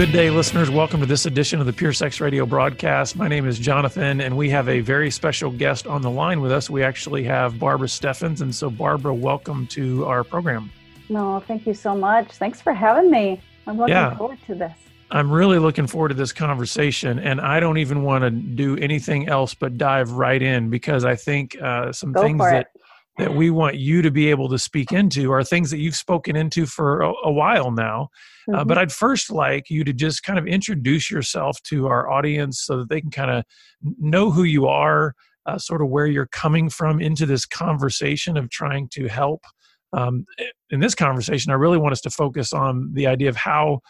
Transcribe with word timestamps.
Good 0.00 0.12
day, 0.12 0.30
listeners. 0.30 0.70
Welcome 0.70 1.00
to 1.00 1.06
this 1.06 1.26
edition 1.26 1.60
of 1.60 1.66
the 1.66 1.74
Pure 1.74 1.92
Sex 1.92 2.22
Radio 2.22 2.46
broadcast. 2.46 3.16
My 3.16 3.28
name 3.28 3.46
is 3.46 3.58
Jonathan, 3.58 4.22
and 4.22 4.34
we 4.34 4.48
have 4.48 4.66
a 4.66 4.80
very 4.80 5.10
special 5.10 5.50
guest 5.50 5.86
on 5.86 6.00
the 6.00 6.08
line 6.08 6.40
with 6.40 6.50
us. 6.52 6.70
We 6.70 6.82
actually 6.82 7.22
have 7.24 7.58
Barbara 7.58 7.86
Steffens. 7.86 8.40
And 8.40 8.54
so, 8.54 8.70
Barbara, 8.70 9.12
welcome 9.14 9.66
to 9.66 10.06
our 10.06 10.24
program. 10.24 10.72
No, 11.10 11.40
thank 11.46 11.66
you 11.66 11.74
so 11.74 11.94
much. 11.94 12.32
Thanks 12.32 12.62
for 12.62 12.72
having 12.72 13.10
me. 13.10 13.42
I'm 13.66 13.76
looking 13.76 13.92
yeah. 13.92 14.16
forward 14.16 14.38
to 14.46 14.54
this. 14.54 14.72
I'm 15.10 15.30
really 15.30 15.58
looking 15.58 15.86
forward 15.86 16.08
to 16.08 16.14
this 16.14 16.32
conversation, 16.32 17.18
and 17.18 17.38
I 17.38 17.60
don't 17.60 17.76
even 17.76 18.02
want 18.02 18.22
to 18.22 18.30
do 18.30 18.78
anything 18.78 19.28
else 19.28 19.52
but 19.52 19.76
dive 19.76 20.12
right 20.12 20.40
in 20.40 20.70
because 20.70 21.04
I 21.04 21.14
think 21.14 21.60
uh, 21.60 21.92
some 21.92 22.12
Go 22.12 22.22
things 22.22 22.38
that 22.38 22.70
that 23.20 23.34
we 23.34 23.50
want 23.50 23.76
you 23.76 24.00
to 24.00 24.10
be 24.10 24.30
able 24.30 24.48
to 24.48 24.58
speak 24.58 24.92
into 24.92 25.30
are 25.30 25.44
things 25.44 25.70
that 25.70 25.78
you've 25.78 25.94
spoken 25.94 26.36
into 26.36 26.64
for 26.64 27.02
a, 27.02 27.12
a 27.24 27.30
while 27.30 27.70
now. 27.70 28.08
Mm-hmm. 28.48 28.60
Uh, 28.60 28.64
but 28.64 28.78
I'd 28.78 28.90
first 28.90 29.30
like 29.30 29.68
you 29.68 29.84
to 29.84 29.92
just 29.92 30.22
kind 30.22 30.38
of 30.38 30.46
introduce 30.46 31.10
yourself 31.10 31.62
to 31.64 31.86
our 31.86 32.10
audience 32.10 32.62
so 32.62 32.78
that 32.78 32.88
they 32.88 33.00
can 33.00 33.10
kind 33.10 33.30
of 33.30 33.44
know 33.98 34.30
who 34.30 34.44
you 34.44 34.66
are, 34.66 35.14
uh, 35.44 35.58
sort 35.58 35.82
of 35.82 35.88
where 35.88 36.06
you're 36.06 36.28
coming 36.28 36.70
from 36.70 36.98
into 37.00 37.26
this 37.26 37.44
conversation 37.44 38.38
of 38.38 38.48
trying 38.48 38.88
to 38.94 39.06
help. 39.06 39.44
Um, 39.92 40.24
in 40.70 40.80
this 40.80 40.94
conversation, 40.94 41.52
I 41.52 41.56
really 41.56 41.78
want 41.78 41.92
us 41.92 42.00
to 42.02 42.10
focus 42.10 42.52
on 42.54 42.90
the 42.94 43.06
idea 43.06 43.28
of 43.28 43.36
how 43.36 43.80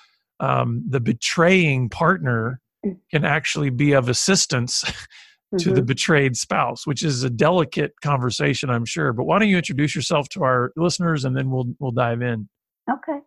um, 0.41 0.83
the 0.89 1.01
betraying 1.01 1.89
partner 1.89 2.61
mm. 2.85 2.97
can 3.13 3.25
actually 3.25 3.71
be 3.71 3.93
of 3.93 4.09
assistance 4.09 4.83
to 5.59 5.67
mm-hmm. 5.67 5.75
the 5.75 5.83
betrayed 5.83 6.37
spouse, 6.37 6.87
which 6.87 7.03
is 7.03 7.25
a 7.25 7.31
delicate 7.31 7.93
conversation, 8.03 8.71
I'm 8.71 8.85
sure. 8.85 9.13
But 9.13 9.25
why 9.25 9.39
don't 9.39 9.49
you 9.49 9.57
introduce 9.57 9.95
yourself 9.95 10.29
to 10.31 10.45
our 10.45 10.73
listeners, 10.77 11.25
and 11.25 11.37
then 11.37 11.51
we'll 11.51 11.75
we'll 11.79 11.91
dive 11.91 12.23
in. 12.23 12.49
Okay. 12.91 13.19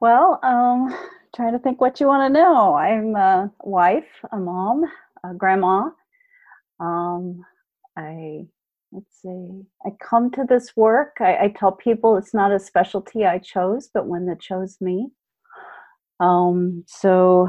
Well, 0.00 0.38
um, 0.42 0.94
trying 1.34 1.52
to 1.52 1.58
think 1.58 1.80
what 1.80 2.00
you 2.00 2.06
want 2.06 2.28
to 2.28 2.40
know. 2.40 2.74
I'm 2.74 3.14
a 3.16 3.50
wife, 3.62 4.08
a 4.32 4.38
mom, 4.38 4.84
a 5.24 5.34
grandma. 5.34 5.90
Um, 6.78 7.44
I 7.96 8.46
let's 8.92 9.20
see. 9.22 9.62
I 9.84 9.90
come 10.02 10.30
to 10.32 10.44
this 10.48 10.76
work. 10.76 11.16
I, 11.20 11.36
I 11.36 11.54
tell 11.56 11.72
people 11.72 12.16
it's 12.16 12.34
not 12.34 12.52
a 12.52 12.58
specialty 12.58 13.24
I 13.24 13.38
chose, 13.38 13.88
but 13.92 14.06
one 14.06 14.26
that 14.26 14.40
chose 14.40 14.78
me. 14.80 15.08
Um, 16.18 16.84
so 16.86 17.48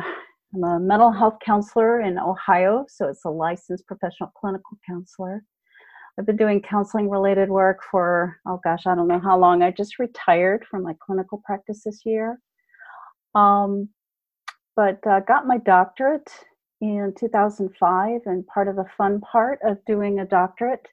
I'm 0.53 0.63
a 0.63 0.79
mental 0.79 1.11
health 1.11 1.37
counselor 1.45 2.01
in 2.01 2.19
Ohio, 2.19 2.85
so 2.89 3.07
it's 3.07 3.23
a 3.23 3.29
licensed 3.29 3.87
professional 3.87 4.31
clinical 4.35 4.77
counselor. 4.85 5.43
I've 6.19 6.25
been 6.25 6.35
doing 6.35 6.61
counseling 6.61 7.09
related 7.09 7.49
work 7.49 7.79
for, 7.89 8.37
oh 8.45 8.59
gosh, 8.61 8.85
I 8.85 8.95
don't 8.95 9.07
know 9.07 9.19
how 9.19 9.39
long. 9.39 9.63
I 9.63 9.71
just 9.71 9.97
retired 9.97 10.65
from 10.69 10.83
my 10.83 10.93
clinical 11.01 11.41
practice 11.45 11.83
this 11.85 12.01
year. 12.05 12.37
Um, 13.33 13.87
but 14.75 14.99
uh, 15.07 15.21
got 15.21 15.47
my 15.47 15.57
doctorate 15.57 16.29
in 16.81 17.13
2005, 17.17 18.21
and 18.25 18.45
part 18.47 18.67
of 18.67 18.75
the 18.75 18.85
fun 18.97 19.21
part 19.21 19.59
of 19.63 19.77
doing 19.85 20.19
a 20.19 20.25
doctorate 20.25 20.85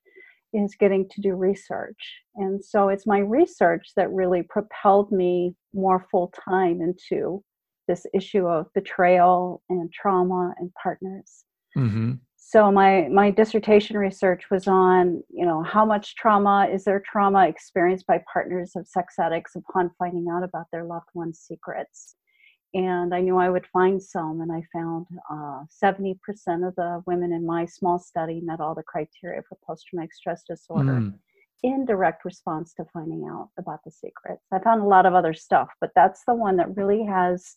is 0.53 0.77
getting 0.78 1.09
to 1.09 1.20
do 1.20 1.34
research. 1.34 2.22
And 2.37 2.65
so 2.65 2.91
it's 2.91 3.06
my 3.06 3.19
research 3.19 3.89
that 3.97 4.12
really 4.12 4.43
propelled 4.43 5.11
me 5.11 5.56
more 5.75 6.06
full 6.11 6.33
time 6.48 6.81
into 6.81 7.43
this 7.89 8.06
issue 8.14 8.47
of 8.47 8.72
betrayal 8.75 9.62
and 9.69 9.92
trauma 9.92 10.55
and 10.58 10.72
partners. 10.81 11.44
Mm-hmm. 11.77 12.12
So 12.36 12.70
my 12.70 13.08
my 13.08 13.31
dissertation 13.31 13.98
research 13.98 14.44
was 14.50 14.69
on 14.69 15.22
you 15.31 15.44
know 15.44 15.62
how 15.62 15.84
much 15.84 16.14
trauma 16.16 16.69
is 16.72 16.84
there 16.84 17.03
trauma 17.05 17.48
experienced 17.48 18.06
by 18.06 18.22
partners 18.32 18.72
of 18.77 18.87
sex 18.87 19.15
addicts 19.19 19.56
upon 19.56 19.91
finding 19.98 20.28
out 20.31 20.44
about 20.44 20.66
their 20.72 20.84
loved 20.84 21.09
one's 21.15 21.41
secrets. 21.41 22.15
And 22.75 23.15
I 23.15 23.21
knew 23.21 23.38
I 23.38 23.48
would 23.48 23.66
find 23.72 24.00
some, 24.00 24.43
and 24.43 24.53
I 24.53 24.62
found 24.75 25.06
uh, 25.31 25.62
70% 25.82 26.19
of 26.69 26.75
the 26.77 27.03
women 27.06 27.32
in 27.32 27.47
my 27.47 27.65
small 27.65 27.98
study 27.98 28.43
met 28.43 28.60
all 28.60 28.75
the 28.75 28.82
criteria 28.82 29.41
for 29.48 29.56
post 29.66 29.87
traumatic 29.88 30.12
stress 30.12 30.43
disorder. 30.47 30.93
Mm 30.93 31.15
in 31.63 31.85
direct 31.85 32.25
response 32.25 32.73
to 32.75 32.85
finding 32.93 33.29
out 33.31 33.51
about 33.59 33.81
the 33.85 33.91
secrets. 33.91 34.43
I 34.53 34.59
found 34.61 34.83
a 34.83 34.87
lot 34.87 35.07
of 35.07 35.15
other 35.15 35.35
stuff, 35.35 35.69
but 35.81 35.91
that's 35.95 36.23
the 36.27 36.35
one 36.35 36.57
that 36.57 36.77
really 36.77 37.05
has 37.05 37.57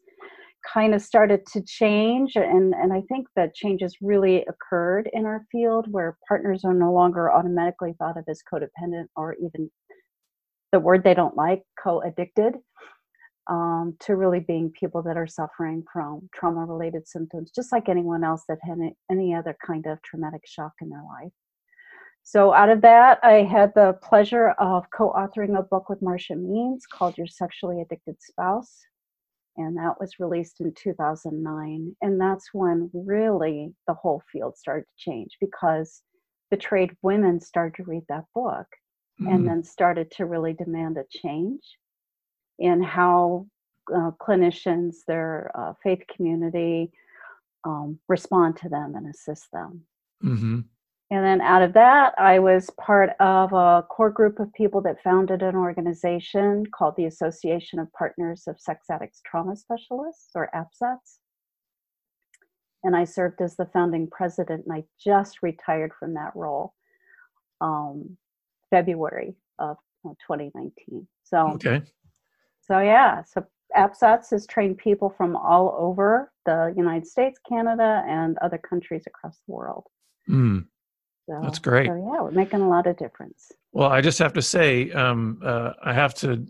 kind 0.74 0.94
of 0.94 1.02
started 1.02 1.46
to 1.48 1.62
change 1.64 2.36
and 2.36 2.74
and 2.76 2.94
I 2.94 3.02
think 3.10 3.28
that 3.36 3.56
changes 3.56 3.98
really 4.00 4.46
occurred 4.48 5.10
in 5.12 5.26
our 5.26 5.44
field 5.52 5.88
where 5.90 6.18
partners 6.28 6.64
are 6.64 6.74
no 6.74 6.94
longer 6.94 7.32
automatically 7.32 7.94
thought 7.98 8.18
of 8.18 8.26
as 8.30 8.42
codependent 8.52 9.06
or 9.16 9.36
even 9.44 9.72
the 10.72 10.80
word 10.80 11.04
they 11.04 11.16
don't 11.16 11.36
like 11.36 11.64
co-addicted 11.84 12.56
um, 13.50 13.96
to 14.02 14.16
really 14.16 14.40
being 14.40 14.72
people 14.80 15.02
that 15.02 15.18
are 15.18 15.28
suffering 15.28 15.84
from 15.92 16.30
trauma 16.34 16.64
related 16.64 17.08
symptoms 17.08 17.50
just 17.54 17.72
like 17.72 17.90
anyone 17.90 18.24
else 18.24 18.44
that 18.48 18.60
had 18.62 18.78
any 19.12 19.34
other 19.34 19.58
kind 19.66 19.88
of 19.88 20.00
traumatic 20.04 20.42
shock 20.46 20.74
in 20.80 20.90
their 20.90 21.04
life 21.04 21.32
so, 22.24 22.54
out 22.54 22.70
of 22.70 22.82
that, 22.82 23.20
I 23.24 23.44
had 23.44 23.74
the 23.74 23.98
pleasure 24.02 24.50
of 24.52 24.86
co 24.92 25.12
authoring 25.12 25.58
a 25.58 25.64
book 25.64 25.90
with 25.90 26.02
Marsha 26.02 26.38
Means 26.38 26.86
called 26.86 27.18
Your 27.18 27.28
Sexually 27.28 27.82
Addicted 27.82 28.22
Spouse. 28.22 28.82
And 29.58 29.76
that 29.78 30.00
was 30.00 30.20
released 30.20 30.62
in 30.62 30.74
2009. 30.74 31.96
And 32.02 32.22
that's 32.22 32.50
when 32.54 32.90
really 32.94 33.74
the 33.88 33.94
whole 33.94 34.24
field 34.32 34.58
started 34.58 34.84
to 34.84 35.12
change 35.12 35.38
because 35.42 36.04
betrayed 36.50 36.96
women 37.02 37.42
started 37.42 37.76
to 37.76 37.90
read 37.90 38.04
that 38.08 38.24
book 38.34 38.68
mm. 39.20 39.34
and 39.34 39.46
then 39.48 39.64
started 39.64 40.09
to 40.12 40.26
really 40.26 40.53
demand 40.53 40.98
a 40.98 41.03
change 41.09 41.62
in 42.59 42.82
how 42.82 43.48
uh, 43.94 44.12
clinicians, 44.22 44.98
their 45.06 45.52
uh, 45.53 45.74
faith 45.84 46.03
community, 46.16 46.92
um, 47.66 48.00
respond 48.08 48.56
to 48.58 48.70
them 48.70 48.96
and 48.96 49.08
assist 49.08 49.52
them. 49.52 49.82
Mm-hmm. 50.24 50.59
And 51.12 51.26
then 51.26 51.42
out 51.42 51.62
of 51.62 51.74
that, 51.74 52.14
I 52.18 52.40
was 52.40 52.70
part 52.80 53.10
of 53.20 53.52
a 53.52 53.84
core 53.90 54.10
group 54.10 54.40
of 54.40 54.52
people 54.54 54.80
that 54.84 55.04
founded 55.04 55.42
an 55.42 55.58
organization 55.58 56.66
called 56.74 56.96
the 56.96 57.06
Association 57.06 57.80
of 57.80 57.92
Partners 57.92 58.46
of 58.48 58.62
Sex 58.62 58.86
Addicts 58.90 59.22
Trauma 59.26 59.58
Specialists, 59.58 60.30
or 60.36 60.50
APSATS. 60.56 61.20
And 62.86 62.96
I 62.96 63.04
served 63.04 63.42
as 63.42 63.58
the 63.58 63.66
founding 63.74 64.08
president, 64.08 64.66
and 64.66 64.74
I 64.74 64.86
just 65.04 65.44
retired 65.44 65.92
from 66.00 66.14
that 66.14 66.32
role 66.34 66.74
um, 67.60 68.18
February 68.70 69.36
of 69.60 69.76
2019. 70.06 71.06
So, 71.24 71.50
okay. 71.56 71.82
So, 72.62 72.80
yeah, 72.80 73.24
so 73.24 73.46
APSATS 73.76 74.32
has 74.32 74.48
trained 74.48 74.78
people 74.78 75.14
from 75.18 75.36
all 75.36 75.76
over 75.78 76.32
the 76.46 76.74
United 76.78 77.06
States, 77.06 77.38
Canada, 77.48 78.02
and 78.08 78.38
other 78.38 78.58
countries 78.58 79.04
across 79.08 79.42
the 79.46 79.54
world. 79.54 79.88
Mm. 80.30 80.68
So, 81.31 81.40
That's 81.42 81.59
great. 81.59 81.88
So 81.88 81.96
yeah, 81.96 82.22
we're 82.22 82.31
making 82.31 82.59
a 82.59 82.68
lot 82.68 82.88
of 82.88 82.97
difference. 82.97 83.53
Well, 83.72 83.90
I 83.90 84.02
just 84.02 84.19
have 84.19 84.34
to 84.34 84.42
say, 84.42 84.92
um, 84.92 85.40
uh, 85.42 85.72
I 85.81 85.94
have 85.94 86.14
to, 86.16 86.46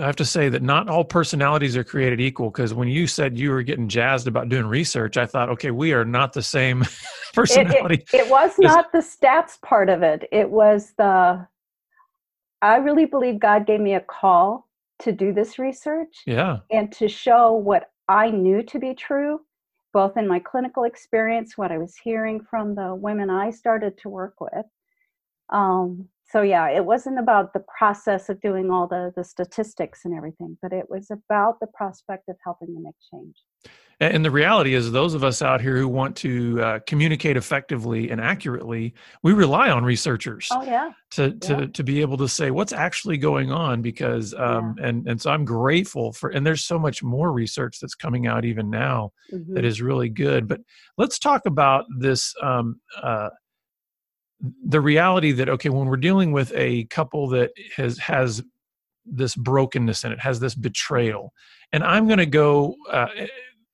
I 0.00 0.04
have 0.04 0.16
to 0.16 0.24
say 0.24 0.48
that 0.48 0.62
not 0.62 0.88
all 0.88 1.04
personalities 1.04 1.76
are 1.76 1.84
created 1.84 2.20
equal. 2.20 2.50
Because 2.50 2.74
when 2.74 2.88
you 2.88 3.06
said 3.06 3.38
you 3.38 3.50
were 3.50 3.62
getting 3.62 3.88
jazzed 3.88 4.26
about 4.26 4.48
doing 4.48 4.66
research, 4.66 5.16
I 5.16 5.26
thought, 5.26 5.48
okay, 5.50 5.70
we 5.70 5.92
are 5.92 6.04
not 6.04 6.32
the 6.32 6.42
same 6.42 6.84
personality. 7.34 8.02
It, 8.12 8.14
it, 8.14 8.20
it 8.22 8.30
was 8.30 8.58
not 8.58 8.90
the 8.90 8.98
stats 8.98 9.60
part 9.62 9.88
of 9.88 10.02
it. 10.02 10.28
It 10.32 10.50
was 10.50 10.92
the. 10.98 11.46
I 12.62 12.76
really 12.78 13.06
believe 13.06 13.38
God 13.38 13.64
gave 13.64 13.78
me 13.78 13.94
a 13.94 14.00
call 14.00 14.68
to 15.02 15.12
do 15.12 15.32
this 15.32 15.56
research. 15.56 16.22
Yeah. 16.26 16.58
And 16.72 16.90
to 16.94 17.06
show 17.06 17.52
what 17.52 17.92
I 18.08 18.32
knew 18.32 18.64
to 18.64 18.78
be 18.80 18.92
true 18.92 19.40
both 19.92 20.16
in 20.16 20.28
my 20.28 20.38
clinical 20.38 20.84
experience, 20.84 21.58
what 21.58 21.72
I 21.72 21.78
was 21.78 21.96
hearing 21.96 22.40
from 22.48 22.74
the 22.74 22.94
women 22.94 23.30
I 23.30 23.50
started 23.50 23.98
to 23.98 24.08
work 24.08 24.34
with. 24.40 24.66
Um, 25.50 26.08
so 26.30 26.42
yeah, 26.42 26.68
it 26.70 26.84
wasn't 26.84 27.18
about 27.18 27.52
the 27.52 27.64
process 27.76 28.28
of 28.28 28.40
doing 28.40 28.70
all 28.70 28.86
the 28.86 29.12
the 29.16 29.24
statistics 29.24 30.04
and 30.04 30.14
everything, 30.16 30.56
but 30.62 30.72
it 30.72 30.88
was 30.88 31.10
about 31.10 31.58
the 31.60 31.66
prospect 31.66 32.28
of 32.28 32.36
helping 32.44 32.74
to 32.74 32.80
make 32.80 32.94
change. 33.12 33.36
And 34.00 34.24
the 34.24 34.30
reality 34.30 34.72
is, 34.72 34.90
those 34.90 35.12
of 35.12 35.22
us 35.22 35.42
out 35.42 35.60
here 35.60 35.76
who 35.76 35.86
want 35.86 36.16
to 36.16 36.62
uh, 36.62 36.78
communicate 36.86 37.36
effectively 37.36 38.10
and 38.10 38.18
accurately, 38.18 38.94
we 39.22 39.34
rely 39.34 39.68
on 39.68 39.84
researchers. 39.84 40.48
Oh 40.50 40.62
yeah. 40.62 40.92
To 41.10 41.32
to 41.32 41.52
yeah. 41.52 41.66
to 41.66 41.84
be 41.84 42.00
able 42.00 42.16
to 42.16 42.28
say 42.28 42.50
what's 42.50 42.72
actually 42.72 43.18
going 43.18 43.52
on, 43.52 43.82
because 43.82 44.32
um, 44.32 44.74
yeah. 44.78 44.86
and 44.86 45.06
and 45.06 45.20
so 45.20 45.30
I'm 45.30 45.44
grateful 45.44 46.14
for. 46.14 46.30
And 46.30 46.46
there's 46.46 46.64
so 46.64 46.78
much 46.78 47.02
more 47.02 47.30
research 47.30 47.78
that's 47.78 47.94
coming 47.94 48.26
out 48.26 48.46
even 48.46 48.70
now 48.70 49.12
mm-hmm. 49.30 49.52
that 49.52 49.66
is 49.66 49.82
really 49.82 50.08
good. 50.08 50.48
But 50.48 50.60
let's 50.96 51.18
talk 51.18 51.44
about 51.44 51.84
this. 51.98 52.34
Um, 52.42 52.80
uh, 53.02 53.28
the 54.64 54.80
reality 54.80 55.32
that 55.32 55.50
okay, 55.50 55.68
when 55.68 55.86
we're 55.86 55.98
dealing 55.98 56.32
with 56.32 56.54
a 56.54 56.84
couple 56.84 57.28
that 57.28 57.50
has 57.76 57.98
has 57.98 58.42
this 59.04 59.36
brokenness 59.36 60.04
in 60.04 60.12
it, 60.12 60.20
has 60.20 60.40
this 60.40 60.54
betrayal, 60.54 61.34
and 61.70 61.84
I'm 61.84 62.06
going 62.06 62.18
to 62.18 62.24
go. 62.24 62.76
Uh, 62.90 63.08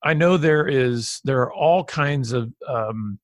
I 0.07 0.13
know 0.13 0.37
there 0.37 0.65
is 0.65 1.19
there 1.25 1.41
are 1.41 1.53
all 1.53 1.83
kinds 1.83 2.31
of 2.31 2.53
um, 2.65 3.19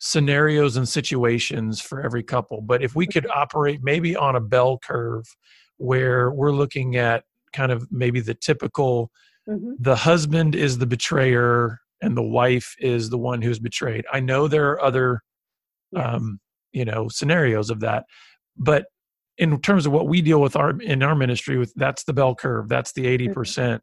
scenarios 0.00 0.76
and 0.76 0.88
situations 0.88 1.80
for 1.80 2.02
every 2.02 2.24
couple, 2.24 2.62
but 2.62 2.82
if 2.82 2.96
we 2.96 3.06
could 3.06 3.28
operate 3.28 3.78
maybe 3.84 4.16
on 4.16 4.34
a 4.34 4.40
bell 4.40 4.76
curve 4.78 5.24
where 5.76 6.32
we're 6.32 6.50
looking 6.50 6.96
at 6.96 7.22
kind 7.52 7.70
of 7.70 7.86
maybe 7.92 8.18
the 8.18 8.34
typical 8.34 9.12
mm-hmm. 9.48 9.74
the 9.78 9.94
husband 9.94 10.56
is 10.56 10.78
the 10.78 10.86
betrayer 10.86 11.78
and 12.02 12.16
the 12.16 12.24
wife 12.24 12.74
is 12.80 13.08
the 13.10 13.18
one 13.18 13.40
who's 13.40 13.60
betrayed. 13.60 14.04
I 14.12 14.18
know 14.18 14.48
there 14.48 14.68
are 14.70 14.82
other, 14.82 15.22
yes. 15.92 16.04
um, 16.04 16.40
you 16.72 16.84
know, 16.84 17.08
scenarios 17.08 17.70
of 17.70 17.78
that, 17.80 18.06
but 18.56 18.86
in 19.38 19.60
terms 19.60 19.86
of 19.86 19.92
what 19.92 20.08
we 20.08 20.22
deal 20.22 20.40
with 20.40 20.56
our 20.56 20.70
in 20.80 21.04
our 21.04 21.14
ministry 21.14 21.56
with 21.56 21.72
that's 21.76 22.02
the 22.02 22.12
bell 22.12 22.34
curve 22.34 22.68
that's 22.68 22.92
the 22.94 23.06
80 23.06 23.24
mm-hmm. 23.24 23.32
percent 23.32 23.82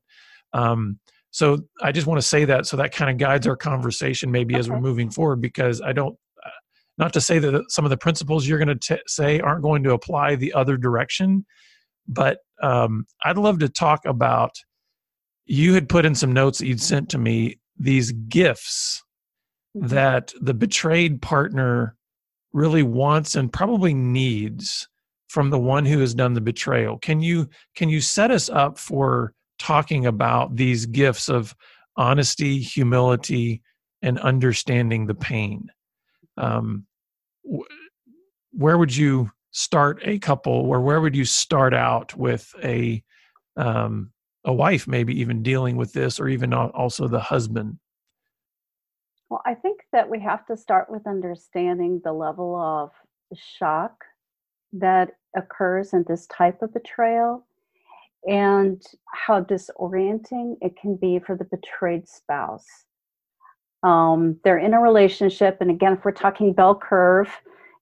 um, 0.51 1.00
so 1.31 1.57
i 1.81 1.91
just 1.91 2.07
want 2.07 2.19
to 2.19 2.27
say 2.27 2.45
that 2.45 2.65
so 2.65 2.77
that 2.77 2.94
kind 2.94 3.09
of 3.12 3.18
guides 3.18 3.47
our 3.47 3.56
conversation 3.56 4.31
maybe 4.31 4.53
okay. 4.53 4.59
as 4.59 4.69
we're 4.69 4.79
moving 4.79 5.09
forward 5.09 5.41
because 5.41 5.81
i 5.81 5.91
don't 5.91 6.15
uh, 6.45 6.50
not 6.97 7.13
to 7.13 7.21
say 7.21 7.39
that 7.39 7.63
some 7.69 7.85
of 7.85 7.89
the 7.89 7.97
principles 7.97 8.47
you're 8.47 8.59
going 8.59 8.77
to 8.77 9.00
say 9.07 9.39
aren't 9.39 9.62
going 9.62 9.83
to 9.83 9.94
apply 9.94 10.35
the 10.35 10.53
other 10.53 10.77
direction 10.77 11.45
but 12.07 12.39
um, 12.62 13.06
i'd 13.25 13.38
love 13.38 13.59
to 13.59 13.69
talk 13.69 14.06
about 14.06 14.51
you 15.45 15.74
had 15.74 15.89
put 15.89 16.06
in 16.06 16.13
some 16.13 16.31
notes 16.31 16.59
that 16.59 16.68
you'd 16.68 16.81
sent 16.81 17.09
to 17.09 17.18
me 17.18 17.57
these 17.80 18.12
gifts 18.12 19.03
mm-hmm. 19.75 19.88
that 19.88 20.33
the 20.41 20.53
betrayed 20.53 21.21
partner 21.21 21.95
really 22.53 22.83
wants 22.83 23.35
and 23.35 23.51
probably 23.51 23.94
needs 23.94 24.88
from 25.27 25.50
the 25.50 25.59
one 25.59 25.85
who 25.85 26.00
has 26.00 26.13
done 26.13 26.33
the 26.33 26.41
betrayal. 26.41 26.97
Can 26.97 27.21
you 27.21 27.50
can 27.75 27.89
you 27.89 28.01
set 28.01 28.31
us 28.31 28.50
up 28.50 28.77
for 28.77 29.33
talking 29.57 30.06
about 30.06 30.56
these 30.56 30.86
gifts 30.86 31.30
of 31.30 31.56
honesty, 31.95 32.59
humility, 32.59 33.62
and 34.01 34.19
understanding 34.19 35.07
the 35.07 35.15
pain? 35.15 35.69
Um, 36.38 36.86
where 38.51 38.77
would 38.77 38.95
you 38.95 39.31
start 39.51 40.00
a 40.04 40.19
couple, 40.19 40.54
or 40.54 40.81
where 40.81 41.01
would 41.01 41.15
you 41.15 41.25
start 41.25 41.74
out 41.74 42.15
with 42.15 42.54
a 42.63 43.04
um, 43.56 44.12
a 44.45 44.54
wife, 44.54 44.88
maybe 44.88 45.19
even 45.19 45.42
dealing 45.42 45.77
with 45.77 45.94
this, 45.94 46.19
or 46.19 46.27
even 46.27 46.54
also 46.54 47.07
the 47.07 47.19
husband? 47.19 47.80
Well, 49.30 49.42
I 49.45 49.56
think 49.56 49.81
that 49.92 50.09
we 50.09 50.19
have 50.21 50.45
to 50.45 50.56
start 50.56 50.89
with 50.89 51.07
understanding 51.07 52.01
the 52.04 52.13
level 52.13 52.56
of 52.56 52.92
shock 53.36 54.06
that 54.74 55.12
occurs 55.36 55.94
in 55.94 56.06
this 56.07 56.27
type 56.27 56.62
of 56.62 56.74
betrayal 56.74 57.46
and 58.25 58.81
how 59.13 59.43
disorienting 59.43 60.57
it 60.61 60.75
can 60.79 60.95
be 60.95 61.19
for 61.19 61.35
the 61.35 61.45
betrayed 61.45 62.07
spouse. 62.07 62.65
Um, 63.83 64.39
they're 64.43 64.57
in 64.57 64.73
a 64.73 64.81
relationship, 64.81 65.57
and 65.61 65.69
again, 65.69 65.93
if 65.93 66.05
we're 66.05 66.11
talking 66.11 66.53
bell 66.53 66.75
curve, 66.75 67.29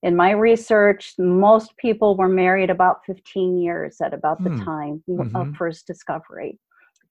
in 0.02 0.14
my 0.14 0.30
research, 0.30 1.14
most 1.18 1.76
people 1.78 2.16
were 2.16 2.28
married 2.28 2.70
about 2.70 3.04
15 3.06 3.58
years 3.58 4.00
at 4.00 4.14
about 4.14 4.42
the 4.44 4.50
mm. 4.50 4.64
time 4.64 5.02
mm-hmm. 5.08 5.34
of 5.34 5.54
first 5.56 5.86
discovery. 5.86 6.58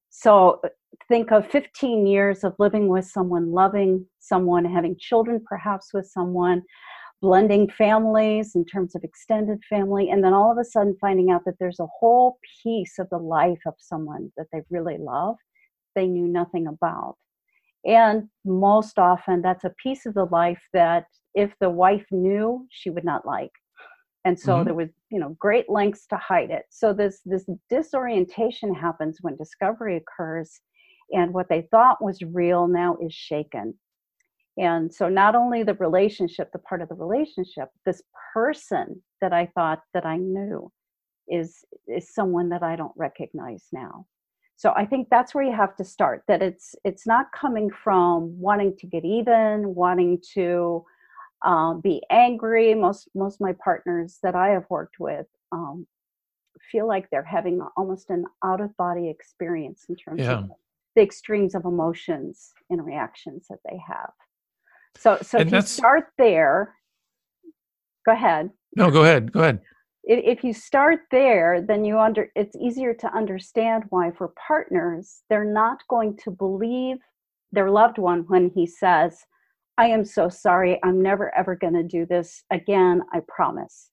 So 0.10 0.62
think 1.10 1.32
of 1.32 1.46
15 1.50 2.08
years 2.08 2.44
of 2.44 2.54
living 2.58 2.88
with 2.88 3.06
someone, 3.06 3.52
loving 3.52 4.06
someone, 4.20 4.64
having 4.64 4.96
children 4.98 5.44
perhaps 5.46 5.94
with 5.94 6.08
someone, 6.08 6.64
blending 7.22 7.70
families 7.70 8.56
in 8.56 8.66
terms 8.66 8.96
of 8.96 9.04
extended 9.04 9.60
family, 9.70 10.10
and 10.10 10.24
then 10.24 10.34
all 10.34 10.52
of 10.52 10.58
a 10.58 10.64
sudden 10.64 10.96
finding 11.00 11.32
out 11.32 11.42
that 11.46 11.56
there's 11.60 11.80
a 11.80 11.88
whole 12.00 12.38
piece 12.64 13.00
of 13.00 13.08
the 13.10 13.18
life 13.18 13.62
of 13.66 13.74
someone 13.78 14.32
that 14.38 14.48
they 14.52 14.62
really 14.70 14.98
love 14.98 15.36
they 15.96 16.08
knew 16.08 16.28
nothing 16.28 16.68
about. 16.68 17.16
And 17.86 18.30
most 18.44 19.00
often, 19.00 19.42
that's 19.42 19.64
a 19.64 19.74
piece 19.82 20.06
of 20.06 20.14
the 20.14 20.26
life 20.26 20.62
that 20.74 21.06
if 21.34 21.54
the 21.60 21.70
wife 21.70 22.06
knew, 22.12 22.68
she 22.70 22.90
would 22.90 23.06
not 23.06 23.26
like. 23.26 23.52
And 24.26 24.40
so 24.40 24.56
mm-hmm. 24.56 24.66
there 24.66 24.74
was, 24.74 24.90
you 25.12 25.20
know, 25.20 25.36
great 25.40 25.70
lengths 25.70 26.08
to 26.08 26.18
hide 26.18 26.50
it. 26.50 26.64
So 26.70 26.94
this 26.94 27.22
this 27.26 27.46
disorientation 27.70 28.74
happens 28.74 29.20
when 29.22 29.36
discovery 29.36 29.98
occurs, 29.98 30.60
and 31.12 31.32
what 31.32 31.48
they 31.48 31.68
thought 31.70 32.04
was 32.04 32.20
real 32.22 32.68
now 32.68 32.98
is 33.02 33.14
shaken. 33.14 33.76
And 34.58 34.94
so 34.94 35.10
not 35.10 35.36
only 35.36 35.64
the 35.64 35.74
relationship, 35.76 36.52
the 36.52 36.60
part 36.60 36.82
of 36.82 36.90
the 36.90 36.96
relationship, 36.96 37.70
this 37.86 38.02
person 38.34 39.02
that 39.22 39.34
I 39.34 39.48
thought 39.54 39.82
that 39.94 40.06
I 40.06 40.18
knew 40.18 40.72
is 41.28 41.66
is 41.88 42.14
someone 42.14 42.50
that 42.50 42.64
I 42.64 42.76
don't 42.76 42.94
recognize 42.96 43.66
now. 43.74 44.06
So 44.58 44.74
I 44.76 44.86
think 44.86 45.10
that's 45.10 45.36
where 45.36 45.44
you 45.44 45.54
have 45.54 45.76
to 45.78 45.84
start. 45.84 46.24
That 46.28 46.42
it's 46.42 46.76
it's 46.86 47.06
not 47.06 47.32
coming 47.34 47.70
from 47.70 48.40
wanting 48.40 48.78
to 48.78 48.88
get 48.88 49.04
even, 49.04 49.76
wanting 49.76 50.22
to 50.34 50.86
um, 51.44 51.82
be 51.82 52.02
angry. 52.10 52.74
Most 52.74 53.10
most 53.14 53.36
of 53.36 53.42
my 53.42 53.54
partners 53.62 54.20
that 54.24 54.36
I 54.36 54.50
have 54.50 54.66
worked 54.70 55.00
with 55.00 55.26
um, 55.52 55.86
feel 56.72 56.88
like 56.88 57.10
they're 57.10 57.24
having 57.24 57.62
almost 57.76 58.10
an 58.10 58.26
out 58.44 58.62
of 58.62 58.76
body 58.78 59.10
experience 59.10 59.86
in 59.90 59.96
terms 59.96 60.22
yeah. 60.22 60.38
of 60.38 60.52
the 60.96 61.02
extremes 61.02 61.56
of 61.56 61.66
emotions 61.66 62.54
and 62.70 62.86
reactions 62.86 63.48
that 63.50 63.60
they 63.70 63.78
have. 63.86 64.12
So, 64.98 65.18
so 65.22 65.40
and 65.40 65.48
if 65.48 65.54
you 65.54 65.62
start 65.62 66.08
there, 66.18 66.76
go 68.06 68.14
ahead. 68.14 68.50
No, 68.76 68.90
go 68.90 69.04
ahead. 69.04 69.32
Go 69.32 69.42
ahead. 69.42 69.62
If 70.04 70.44
you 70.44 70.54
start 70.54 71.00
there, 71.10 71.62
then 71.62 71.84
you 71.84 72.00
under 72.00 72.30
it's 72.36 72.56
easier 72.56 72.94
to 72.94 73.16
understand 73.16 73.86
why 73.90 74.12
for 74.12 74.34
partners 74.48 75.24
they're 75.30 75.44
not 75.44 75.80
going 75.90 76.16
to 76.18 76.32
believe 76.32 76.98
their 77.52 77.72
loved 77.72 77.98
one 77.98 78.26
when 78.28 78.52
he 78.54 78.68
says, 78.68 79.26
"I 79.78 79.88
am 79.88 80.06
so 80.06 80.30
sorry. 80.30 80.80
I'm 80.84 81.02
never 81.02 81.36
ever 81.36 81.56
going 81.56 81.74
to 81.74 81.84
do 81.84 82.06
this 82.06 82.44
again. 82.52 83.02
I 83.14 83.22
promise." 83.28 83.90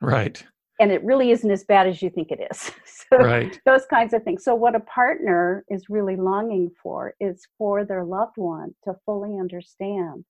Right 0.00 0.44
and 0.82 0.90
it 0.90 1.02
really 1.04 1.30
isn't 1.30 1.50
as 1.50 1.62
bad 1.62 1.86
as 1.86 2.02
you 2.02 2.10
think 2.10 2.32
it 2.32 2.40
is. 2.50 2.72
so 2.84 3.16
right. 3.18 3.60
those 3.64 3.86
kinds 3.86 4.12
of 4.12 4.24
things. 4.24 4.42
So 4.42 4.52
what 4.56 4.74
a 4.74 4.80
partner 4.80 5.64
is 5.68 5.88
really 5.88 6.16
longing 6.16 6.72
for 6.82 7.14
is 7.20 7.46
for 7.56 7.84
their 7.84 8.04
loved 8.04 8.36
one 8.36 8.74
to 8.82 8.94
fully 9.06 9.38
understand 9.38 10.24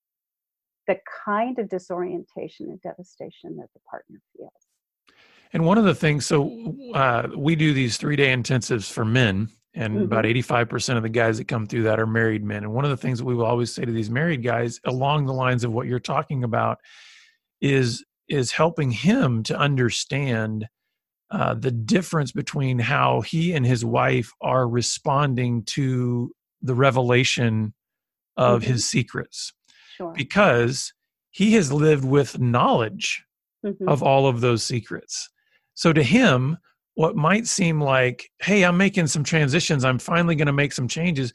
the 0.86 0.98
kind 1.24 1.58
of 1.58 1.70
disorientation 1.70 2.66
and 2.66 2.82
devastation 2.82 3.56
that 3.56 3.68
the 3.72 3.80
partner 3.88 4.20
feels. 4.36 4.52
And 5.54 5.64
one 5.64 5.78
of 5.78 5.84
the 5.84 5.94
things, 5.94 6.26
so 6.26 6.76
uh, 6.94 7.28
we 7.34 7.56
do 7.56 7.72
these 7.72 7.96
three 7.96 8.16
day 8.16 8.28
intensives 8.28 8.92
for 8.92 9.06
men, 9.06 9.48
and 9.74 9.94
mm-hmm. 9.94 10.04
about 10.04 10.26
85% 10.26 10.98
of 10.98 11.02
the 11.02 11.08
guys 11.08 11.38
that 11.38 11.48
come 11.48 11.66
through 11.66 11.84
that 11.84 11.98
are 11.98 12.06
married 12.06 12.44
men. 12.44 12.64
And 12.64 12.74
one 12.74 12.84
of 12.84 12.90
the 12.90 12.96
things 12.98 13.18
that 13.20 13.24
we 13.24 13.34
will 13.34 13.46
always 13.46 13.72
say 13.72 13.86
to 13.86 13.92
these 13.92 14.10
married 14.10 14.42
guys, 14.42 14.80
along 14.84 15.24
the 15.24 15.32
lines 15.32 15.64
of 15.64 15.72
what 15.72 15.86
you're 15.86 15.98
talking 15.98 16.44
about, 16.44 16.78
is 17.62 18.04
is 18.32 18.52
helping 18.52 18.90
him 18.90 19.42
to 19.44 19.56
understand 19.56 20.66
uh, 21.30 21.54
the 21.54 21.70
difference 21.70 22.32
between 22.32 22.78
how 22.78 23.20
he 23.20 23.52
and 23.52 23.64
his 23.64 23.84
wife 23.84 24.32
are 24.40 24.68
responding 24.68 25.64
to 25.64 26.32
the 26.60 26.74
revelation 26.74 27.74
of 28.36 28.62
mm-hmm. 28.62 28.72
his 28.72 28.88
secrets. 28.88 29.52
Sure. 29.96 30.12
Because 30.14 30.92
he 31.30 31.52
has 31.54 31.72
lived 31.72 32.04
with 32.04 32.38
knowledge 32.38 33.24
mm-hmm. 33.64 33.88
of 33.88 34.02
all 34.02 34.26
of 34.26 34.40
those 34.40 34.62
secrets. 34.62 35.28
So 35.74 35.92
to 35.92 36.02
him, 36.02 36.58
what 36.94 37.16
might 37.16 37.46
seem 37.46 37.80
like, 37.80 38.28
hey, 38.42 38.64
I'm 38.64 38.76
making 38.76 39.06
some 39.06 39.24
transitions, 39.24 39.84
I'm 39.84 39.98
finally 39.98 40.34
going 40.34 40.46
to 40.46 40.52
make 40.52 40.72
some 40.72 40.88
changes, 40.88 41.32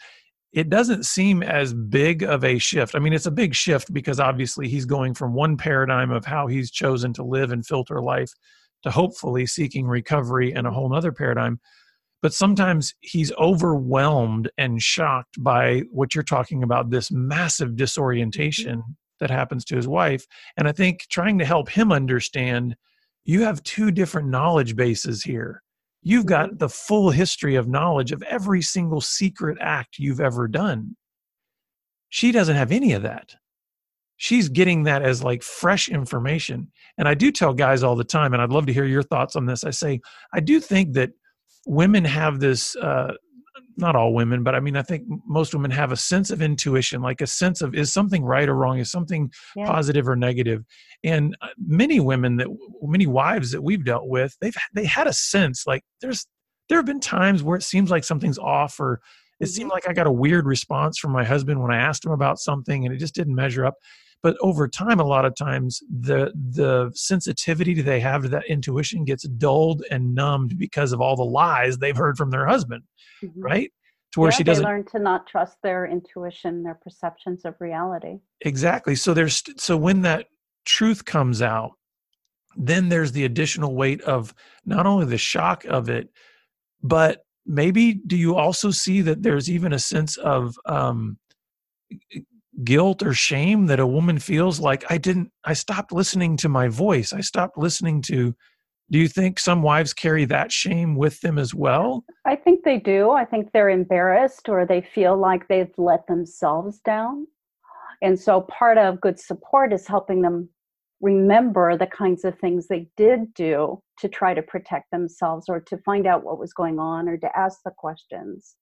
it 0.54 0.70
doesn't 0.70 1.06
seem 1.06 1.44
as 1.44 1.74
big 1.74 2.24
of 2.24 2.44
a 2.44 2.58
shift. 2.58 2.96
I 2.96 3.00
mean, 3.00 3.14
it's 3.14 3.26
a 3.26 3.32
big 3.32 3.54
shift 3.54 3.94
because 3.94 4.20
obviously 4.20 4.68
he's 4.68 4.86
going 4.86 5.14
from 5.14 5.34
one 5.34 5.58
paradigm 5.58 6.12
of 6.12 6.26
how 6.26 6.48
he's 6.48 6.72
chosen 6.72 7.14
to 7.14 7.24
live 7.24 7.52
and 7.52 7.66
filter 7.66 8.02
life 8.02 8.32
to 8.84 8.92
hopefully 8.92 9.46
seeking 9.46 9.88
recovery 9.88 10.54
in 10.54 10.66
a 10.66 10.72
whole 10.72 10.94
other 10.94 11.12
paradigm. 11.12 11.60
But 12.22 12.34
sometimes 12.34 12.96
he's 13.02 13.32
overwhelmed 13.34 14.50
and 14.58 14.82
shocked 14.82 15.36
by 15.40 15.84
what 15.92 16.16
you're 16.16 16.24
talking 16.24 16.64
about 16.64 16.90
this 16.90 17.12
massive 17.12 17.76
disorientation 17.76 18.84
that 19.20 19.30
happens 19.30 19.66
to 19.66 19.76
his 19.76 19.88
wife. 19.88 20.26
And 20.56 20.68
I 20.68 20.72
think 20.72 21.06
trying 21.10 21.40
to 21.40 21.46
help 21.46 21.70
him 21.70 21.92
understand 21.92 22.76
you 23.26 23.42
have 23.42 23.62
two 23.64 23.92
different 23.92 24.30
knowledge 24.30 24.76
bases 24.76 25.24
here 25.24 25.62
You've 26.02 26.26
got 26.26 26.60
the 26.60 26.70
full 26.70 27.10
history 27.10 27.56
of 27.56 27.68
knowledge 27.68 28.12
of 28.12 28.24
every 28.24 28.62
single 28.62 29.02
secret 29.02 29.58
act 29.60 30.00
you've 30.00 30.22
ever 30.22 30.48
done. 30.48 30.96
She 32.10 32.32
doesn't 32.32 32.56
have 32.56 32.72
any 32.72 32.94
of 32.94 33.04
that. 33.04 33.36
She's 34.16 34.50
getting 34.50 34.84
that 34.84 35.04
as 35.04 35.24
like 35.24 35.44
fresh 35.44 35.90
information. 35.90 36.72
And 36.98 37.08
I 37.08 37.14
do 37.14 37.32
tell 37.32 37.54
guys 37.54 37.84
all 37.84 37.96
the 37.96 38.04
time, 38.04 38.34
and 38.34 38.42
I'd 38.42 38.50
love 38.50 38.66
to 38.66 38.74
hear 38.74 38.86
your 38.86 39.04
thoughts 39.04 39.36
on 39.36 39.46
this. 39.46 39.64
I 39.64 39.70
say, 39.70 40.02
I 40.34 40.40
do 40.40 40.60
think 40.60 40.94
that 40.94 41.12
women 41.68 42.06
have 42.06 42.40
this 42.40 42.76
uh, 42.78 43.14
not 43.78 43.96
all 43.96 44.14
women, 44.14 44.44
but 44.44 44.56
I 44.56 44.60
mean, 44.60 44.76
I 44.76 44.82
think 44.82 45.04
most 45.26 45.54
women 45.54 45.72
have 45.72 45.92
a 45.92 45.96
sense 45.96 46.32
of 46.32 46.42
intuition, 46.42 47.02
like 47.02 47.22
a 47.22 47.28
sense 47.28 47.62
of 47.62 47.76
is 47.76 47.94
something 47.94 48.24
right 48.24 48.50
or 48.50 48.56
wrong, 48.56 48.80
is 48.80 48.92
something 48.92 49.32
yeah. 49.56 49.68
positive 49.68 50.08
or 50.08 50.16
negative. 50.16 50.64
And 51.04 51.38
uh, 51.42 51.48
many 51.58 52.00
women 52.00 52.38
that, 52.38 52.48
many 52.82 53.08
wives 53.08 53.52
that 53.52 53.62
we've 53.62 53.86
dealt 53.86 54.08
with, 54.08 54.36
they've 54.42 54.56
they 54.74 54.86
had 54.86 55.08
a 55.08 55.14
sense 55.14 55.66
like 55.68 55.84
there's 56.02 56.26
there 56.70 56.78
have 56.78 56.86
been 56.86 57.00
times 57.00 57.44
where 57.44 57.58
it 57.58 57.64
seems 57.64 57.90
like 57.90 58.04
something's 58.04 58.40
off, 58.40 58.80
or 58.80 59.02
it 59.40 59.46
mm-hmm. 59.46 59.52
seemed 59.52 59.70
like 59.70 59.88
I 59.88 59.94
got 59.94 60.08
a 60.08 60.12
weird 60.12 60.46
response 60.46 60.98
from 60.98 61.12
my 61.12 61.24
husband 61.24 61.62
when 61.62 61.72
I 61.72 61.78
asked 61.78 62.06
him 62.06 62.12
about 62.12 62.40
something, 62.40 62.86
and 62.86 62.94
it 62.94 62.98
just 62.98 63.16
didn't 63.16 63.36
measure 63.36 63.66
up. 63.66 63.76
But 64.28 64.36
over 64.42 64.68
time, 64.68 65.00
a 65.00 65.06
lot 65.06 65.24
of 65.24 65.36
times 65.36 65.82
the 65.90 66.34
the 66.36 66.92
sensitivity 66.94 67.82
they 67.82 68.02
have 68.02 68.24
to 68.24 68.28
that 68.28 68.44
intuition 68.50 69.06
gets 69.06 69.24
dulled 69.24 69.86
and 69.90 70.14
numbed 70.14 70.58
because 70.58 70.92
of 70.92 71.00
all 71.00 71.16
the 71.16 71.24
lies 71.24 71.78
they've 71.78 71.96
heard 71.96 72.18
from 72.18 72.30
their 72.30 72.46
husband 72.46 72.84
mm-hmm. 73.24 73.40
right 73.40 73.72
to 74.12 74.20
where 74.20 74.30
yeah, 74.30 74.36
she 74.36 74.44
doesn't 74.44 74.66
they 74.66 74.70
learn 74.70 74.84
to 74.88 75.00
not 75.00 75.28
trust 75.28 75.56
their 75.64 75.86
intuition, 75.86 76.62
their 76.62 76.76
perceptions 76.76 77.46
of 77.46 77.56
reality. 77.62 78.20
exactly. 78.42 78.96
So 78.96 79.14
there's 79.14 79.42
so 79.56 79.78
when 79.78 80.02
that 80.02 80.26
truth 80.66 81.06
comes 81.06 81.42
out, 81.42 81.72
then 82.58 82.90
there's 82.90 83.14
the 83.14 83.24
additional 83.24 83.76
weight 83.76 84.02
of 84.02 84.34
not 84.66 84.86
only 84.86 85.06
the 85.06 85.18
shock 85.18 85.64
of 85.64 85.88
it, 85.90 86.10
but 86.84 87.24
maybe 87.46 87.94
do 87.94 88.18
you 88.18 88.36
also 88.36 88.72
see 88.72 89.00
that 89.04 89.24
there's 89.24 89.50
even 89.50 89.72
a 89.72 89.80
sense 89.80 90.18
of 90.18 90.60
um, 90.66 91.18
guilt 92.64 93.04
or 93.04 93.14
shame 93.14 93.68
that 93.68 93.80
a 93.80 93.88
woman 93.88 94.20
feels 94.20 94.60
like 94.60 94.90
I 94.90 94.98
didn't, 94.98 95.32
I 95.44 95.54
stopped 95.54 95.92
listening 95.92 96.38
to 96.38 96.50
my 96.50 96.68
voice. 96.68 97.14
I 97.14 97.22
stopped 97.22 97.58
listening 97.58 98.02
to. 98.04 98.36
Do 98.90 99.00
you 99.00 99.10
think 99.10 99.38
some 99.38 99.62
wives 99.62 99.94
carry 99.94 100.24
that 100.26 100.52
shame 100.52 100.96
with 100.96 101.20
them 101.20 101.38
as 101.38 101.54
well? 101.54 102.06
I 102.26 102.38
think 102.38 102.64
they 102.64 102.78
do. 102.80 103.12
I 103.12 103.26
think 103.26 103.52
they're 103.52 103.70
embarrassed 103.70 104.48
or 104.48 104.66
they 104.66 104.82
feel 104.82 105.18
like 105.18 105.48
they've 105.48 105.74
let 105.78 106.08
themselves 106.08 106.80
down. 106.80 107.28
And 108.02 108.18
so 108.18 108.42
part 108.42 108.78
of 108.78 109.02
good 109.02 109.20
support 109.20 109.74
is 109.74 109.88
helping 109.88 110.22
them 110.22 110.50
remember 111.02 111.78
the 111.78 111.88
kinds 111.88 112.24
of 112.24 112.40
things 112.40 112.68
they 112.68 112.88
did 112.96 113.34
do 113.34 113.82
to 114.00 114.08
try 114.08 114.34
to 114.34 114.42
protect 114.42 114.90
themselves 114.92 115.48
or 115.50 115.60
to 115.60 115.78
find 115.80 116.08
out 116.08 116.24
what 116.24 116.40
was 116.40 116.54
going 116.54 116.80
on 116.80 117.10
or 117.10 117.18
to 117.18 117.38
ask 117.38 117.60
the 117.66 117.72
questions. 117.78 118.56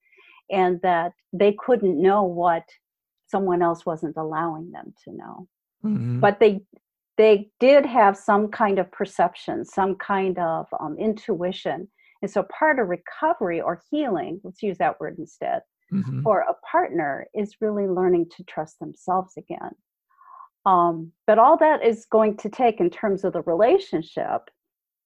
And 0.51 0.79
that 0.81 1.11
they 1.33 1.53
couldn't 1.53 2.01
know 2.01 2.23
what 2.23 2.63
someone 3.27 3.61
else 3.61 3.85
wasn't 3.85 4.17
allowing 4.17 4.71
them 4.71 4.93
to 5.03 5.11
know. 5.11 5.47
Mm-hmm. 5.83 6.19
But 6.19 6.39
they 6.39 6.61
they 7.17 7.49
did 7.59 7.85
have 7.85 8.17
some 8.17 8.49
kind 8.49 8.77
of 8.77 8.91
perception, 8.91 9.63
some 9.63 9.95
kind 9.95 10.37
of 10.37 10.67
um, 10.79 10.97
intuition. 10.99 11.87
And 12.21 12.29
so 12.29 12.43
part 12.43 12.79
of 12.79 12.89
recovery 12.89 13.61
or 13.61 13.81
healing, 13.89 14.41
let's 14.43 14.61
use 14.61 14.77
that 14.79 14.99
word 14.99 15.15
instead, 15.17 15.61
Mm-hmm. 15.93 16.23
for 16.23 16.39
a 16.39 16.55
partner 16.69 17.27
is 17.35 17.57
really 17.61 17.87
learning 17.87 18.25
to 18.35 18.43
trust 18.45 18.79
themselves 18.79 19.37
again. 19.37 19.69
Um, 20.65 21.11
but 21.27 21.37
all 21.37 21.57
that 21.57 21.85
is 21.85 22.07
going 22.09 22.37
to 22.37 22.49
take 22.49 22.79
in 22.79 22.89
terms 22.89 23.23
of 23.23 23.33
the 23.33 23.43
relationship 23.43 24.49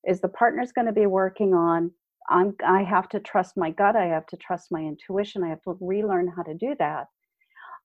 is 0.08 0.22
the 0.22 0.30
partner's 0.30 0.72
going 0.72 0.88
to 0.88 0.94
be 0.94 1.06
working 1.06 1.54
on 1.54 1.92
I'm, 2.30 2.56
I 2.66 2.84
have 2.84 3.10
to 3.10 3.20
trust 3.20 3.58
my 3.58 3.72
gut. 3.72 3.96
I 3.96 4.06
have 4.06 4.28
to 4.28 4.38
trust 4.38 4.72
my 4.72 4.82
intuition. 4.82 5.44
I 5.44 5.50
have 5.50 5.62
to 5.64 5.78
relearn 5.82 6.28
how 6.28 6.44
to 6.44 6.54
do 6.54 6.76
that. 6.80 7.08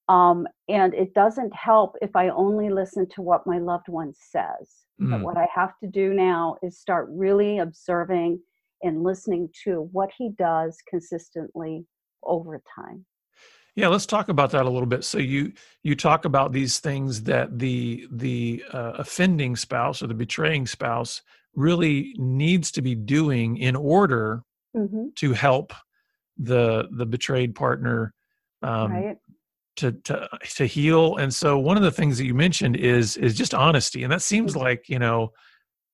Um, 0.09 0.47
and 0.69 0.93
it 0.95 1.15
doesn't 1.15 1.55
help 1.55 1.97
if 2.03 2.15
I 2.15 2.29
only 2.29 2.71
listen 2.71 3.09
to 3.11 3.23
what 3.23 3.47
my 3.47 3.59
loved 3.59 3.89
one 3.89 4.13
says. 4.15 4.85
But 4.99 5.21
Mm. 5.21 5.25
what 5.25 5.37
I 5.37 5.49
have 5.55 5.79
to 5.81 5.87
do 5.89 6.13
now 6.15 6.57
is 6.63 6.79
start 6.79 7.09
really 7.11 7.59
observing 7.59 8.41
and 8.83 9.03
listening 9.03 9.49
to 9.65 9.89
what 9.93 10.11
he 10.17 10.31
does 10.39 10.79
consistently 10.89 11.87
over 12.23 12.63
time. 12.75 13.07
Yeah, 13.77 13.89
let's 13.89 14.07
talk 14.07 14.29
about 14.29 14.51
that 14.53 14.67
a 14.67 14.71
little 14.71 14.87
bit. 14.87 15.05
So 15.05 15.19
you 15.19 15.53
you 15.83 15.97
talk 15.97 16.25
about 16.25 16.53
these 16.53 16.79
things 16.79 17.23
that 17.25 17.59
the 17.59 18.07
the 18.11 18.65
uh, 18.73 18.93
offending 18.99 19.57
spouse 19.57 20.03
or 20.03 20.07
the 20.07 20.15
betraying 20.15 20.67
spouse 20.67 21.23
really 21.55 22.15
needs 22.19 22.71
to 22.73 22.83
be 22.83 22.95
doing 22.95 23.57
in 23.57 23.75
order 23.75 24.43
hmm 24.75 25.09
to 25.17 25.33
help 25.33 25.73
the 26.37 26.89
the 26.93 27.07
betrayed 27.07 27.55
partner 27.55 28.13
um, 28.63 28.93
right? 28.93 29.19
To 29.77 29.93
to 29.93 30.29
to 30.57 30.67
heal. 30.67 31.17
And 31.17 31.33
so 31.33 31.59
one 31.59 31.77
of 31.77 31.83
the 31.83 31.91
things 31.91 32.19
that 32.19 32.27
you 32.27 32.35
mentioned 32.35 32.77
is 32.77 33.17
is 33.17 33.35
just 33.35 33.55
honesty, 33.55 34.03
and 34.03 34.13
that 34.13 34.23
seems 34.23 34.55
Mhm. 34.55 34.61
like 34.61 34.89
you 34.89 34.99
know 34.99 35.31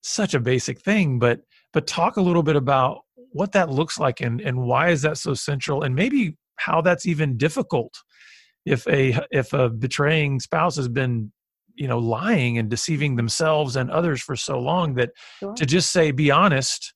such 0.01 0.33
a 0.33 0.39
basic 0.39 0.79
thing, 0.81 1.19
but 1.19 1.41
but 1.73 1.87
talk 1.87 2.17
a 2.17 2.21
little 2.21 2.43
bit 2.43 2.55
about 2.55 2.99
what 3.31 3.51
that 3.53 3.69
looks 3.69 3.99
like 3.99 4.21
and 4.21 4.41
and 4.41 4.61
why 4.61 4.89
is 4.89 5.01
that 5.03 5.17
so 5.17 5.33
central, 5.33 5.83
and 5.83 5.95
maybe 5.95 6.37
how 6.57 6.81
that's 6.81 7.05
even 7.05 7.37
difficult 7.37 7.93
if 8.65 8.87
a 8.87 9.19
if 9.31 9.53
a 9.53 9.69
betraying 9.69 10.39
spouse 10.39 10.75
has 10.75 10.87
been 10.87 11.31
you 11.73 11.87
know 11.87 11.97
lying 11.97 12.57
and 12.57 12.69
deceiving 12.69 13.15
themselves 13.15 13.75
and 13.75 13.89
others 13.89 14.21
for 14.21 14.35
so 14.35 14.59
long 14.59 14.93
that 14.95 15.09
Sure. 15.39 15.53
to 15.55 15.65
just 15.65 15.91
say 15.91 16.11
be 16.11 16.29
honest 16.29 16.93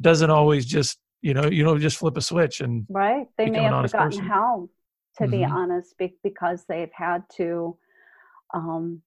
doesn't 0.00 0.30
always 0.30 0.66
just 0.66 0.98
you 1.22 1.32
know 1.32 1.46
you 1.46 1.62
know 1.64 1.78
just 1.78 1.96
flip 1.96 2.16
a 2.16 2.20
switch 2.20 2.60
and 2.60 2.84
Right. 2.90 3.26
They 3.38 3.48
may 3.48 3.62
have 3.62 3.90
forgotten 3.90 4.10
person. 4.10 4.24
how 4.26 4.68
to 5.18 5.26
be 5.28 5.44
Mhm. 5.44 5.50
honest 5.52 5.96
be- 5.98 6.18
because 6.22 6.64
they've 6.68 6.92
had 6.92 7.24
to 7.36 7.76
um, 8.54 9.02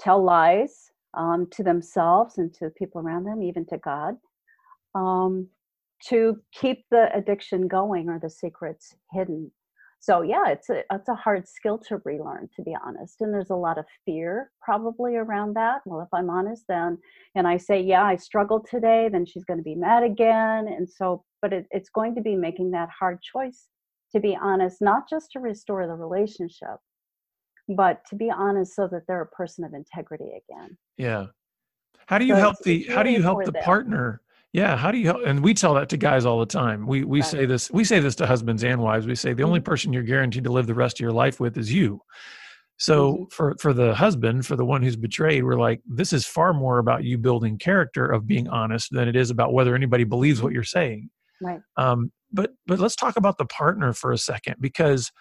tell 0.00 0.22
lies 0.22 0.90
um, 1.14 1.46
to 1.52 1.62
themselves 1.62 2.38
and 2.38 2.52
to 2.54 2.66
the 2.66 2.70
people 2.70 3.00
around 3.00 3.24
them, 3.24 3.42
even 3.42 3.64
to 3.66 3.78
God, 3.78 4.16
um, 4.94 5.48
to 6.08 6.40
keep 6.52 6.84
the 6.90 7.08
addiction 7.14 7.66
going 7.68 8.08
or 8.08 8.18
the 8.18 8.30
secrets 8.30 8.94
hidden. 9.12 9.50
So 10.00 10.22
yeah, 10.22 10.48
it's 10.48 10.70
a 10.70 10.84
it's 10.92 11.08
a 11.08 11.14
hard 11.14 11.48
skill 11.48 11.76
to 11.88 12.00
relearn, 12.04 12.48
to 12.54 12.62
be 12.62 12.76
honest. 12.84 13.20
And 13.20 13.34
there's 13.34 13.50
a 13.50 13.56
lot 13.56 13.78
of 13.78 13.86
fear 14.04 14.52
probably 14.62 15.16
around 15.16 15.54
that. 15.56 15.80
Well, 15.86 16.00
if 16.02 16.08
I'm 16.14 16.30
honest, 16.30 16.64
then 16.68 16.98
and 17.34 17.48
I 17.48 17.56
say, 17.56 17.80
yeah, 17.80 18.04
I 18.04 18.14
struggled 18.16 18.68
today, 18.70 19.08
then 19.10 19.26
she's 19.26 19.44
going 19.44 19.58
to 19.58 19.64
be 19.64 19.74
mad 19.74 20.04
again. 20.04 20.68
And 20.68 20.88
so, 20.88 21.24
but 21.42 21.52
it, 21.52 21.66
it's 21.72 21.90
going 21.90 22.14
to 22.14 22.20
be 22.22 22.36
making 22.36 22.70
that 22.72 22.90
hard 22.96 23.20
choice 23.22 23.66
to 24.12 24.20
be 24.20 24.36
honest, 24.40 24.80
not 24.80 25.08
just 25.08 25.30
to 25.32 25.40
restore 25.40 25.86
the 25.86 25.94
relationship, 25.94 26.76
but 27.68 28.00
to 28.08 28.16
be 28.16 28.30
honest 28.30 28.74
so 28.74 28.88
that 28.88 29.02
they're 29.06 29.22
a 29.22 29.26
person 29.26 29.64
of 29.64 29.74
integrity 29.74 30.30
again. 30.48 30.76
yeah 30.96 31.26
how 32.06 32.16
do 32.18 32.24
you 32.24 32.34
So 32.34 32.40
help 32.40 32.56
the 32.64 32.84
how 32.84 33.02
do 33.02 33.10
you 33.10 33.20
help 33.22 33.44
the 33.44 33.52
them. 33.52 33.62
partner 33.62 34.22
yeah 34.54 34.74
how 34.78 34.90
do 34.90 34.96
you 34.96 35.04
help 35.06 35.26
and 35.26 35.42
we 35.44 35.52
tell 35.52 35.74
that 35.74 35.90
to 35.90 35.98
guys 35.98 36.24
all 36.24 36.38
the 36.40 36.46
time 36.46 36.86
we 36.86 37.04
we 37.04 37.20
Right. 37.20 37.28
say 37.30 37.44
this 37.44 37.70
we 37.70 37.84
say 37.84 38.00
this 38.00 38.14
to 38.16 38.26
husbands 38.26 38.64
and 38.64 38.80
wives 38.80 39.06
we 39.06 39.14
say 39.14 39.34
the 39.34 39.42
only 39.42 39.60
Mhm. 39.60 39.64
person 39.64 39.92
you're 39.92 40.02
guaranteed 40.02 40.44
to 40.44 40.50
live 40.52 40.66
the 40.66 40.74
rest 40.74 40.96
of 40.98 41.00
your 41.00 41.12
life 41.12 41.38
with 41.40 41.58
is 41.58 41.70
you 41.70 42.00
so 42.78 43.12
Mhm. 43.12 43.32
for 43.32 43.54
for 43.60 43.74
the 43.74 43.94
husband 43.94 44.46
for 44.46 44.56
the 44.56 44.64
one 44.64 44.82
who's 44.82 44.96
betrayed 44.96 45.44
we're 45.44 45.60
like 45.60 45.82
this 45.86 46.14
is 46.14 46.24
far 46.26 46.54
more 46.54 46.78
about 46.78 47.04
you 47.04 47.18
building 47.18 47.58
character 47.58 48.06
of 48.06 48.26
being 48.26 48.48
honest 48.48 48.90
than 48.90 49.06
it 49.08 49.16
is 49.16 49.28
about 49.30 49.52
whether 49.52 49.74
anybody 49.74 50.04
believes 50.04 50.40
what 50.40 50.54
you're 50.54 50.62
saying 50.64 51.10
Right. 51.40 51.60
um, 51.76 52.12
but 52.32 52.52
but 52.66 52.78
let's 52.78 52.96
talk 52.96 53.16
about 53.16 53.38
the 53.38 53.46
partner 53.46 53.92
for 53.92 54.12
a 54.12 54.18
second 54.18 54.56
because 54.60 55.12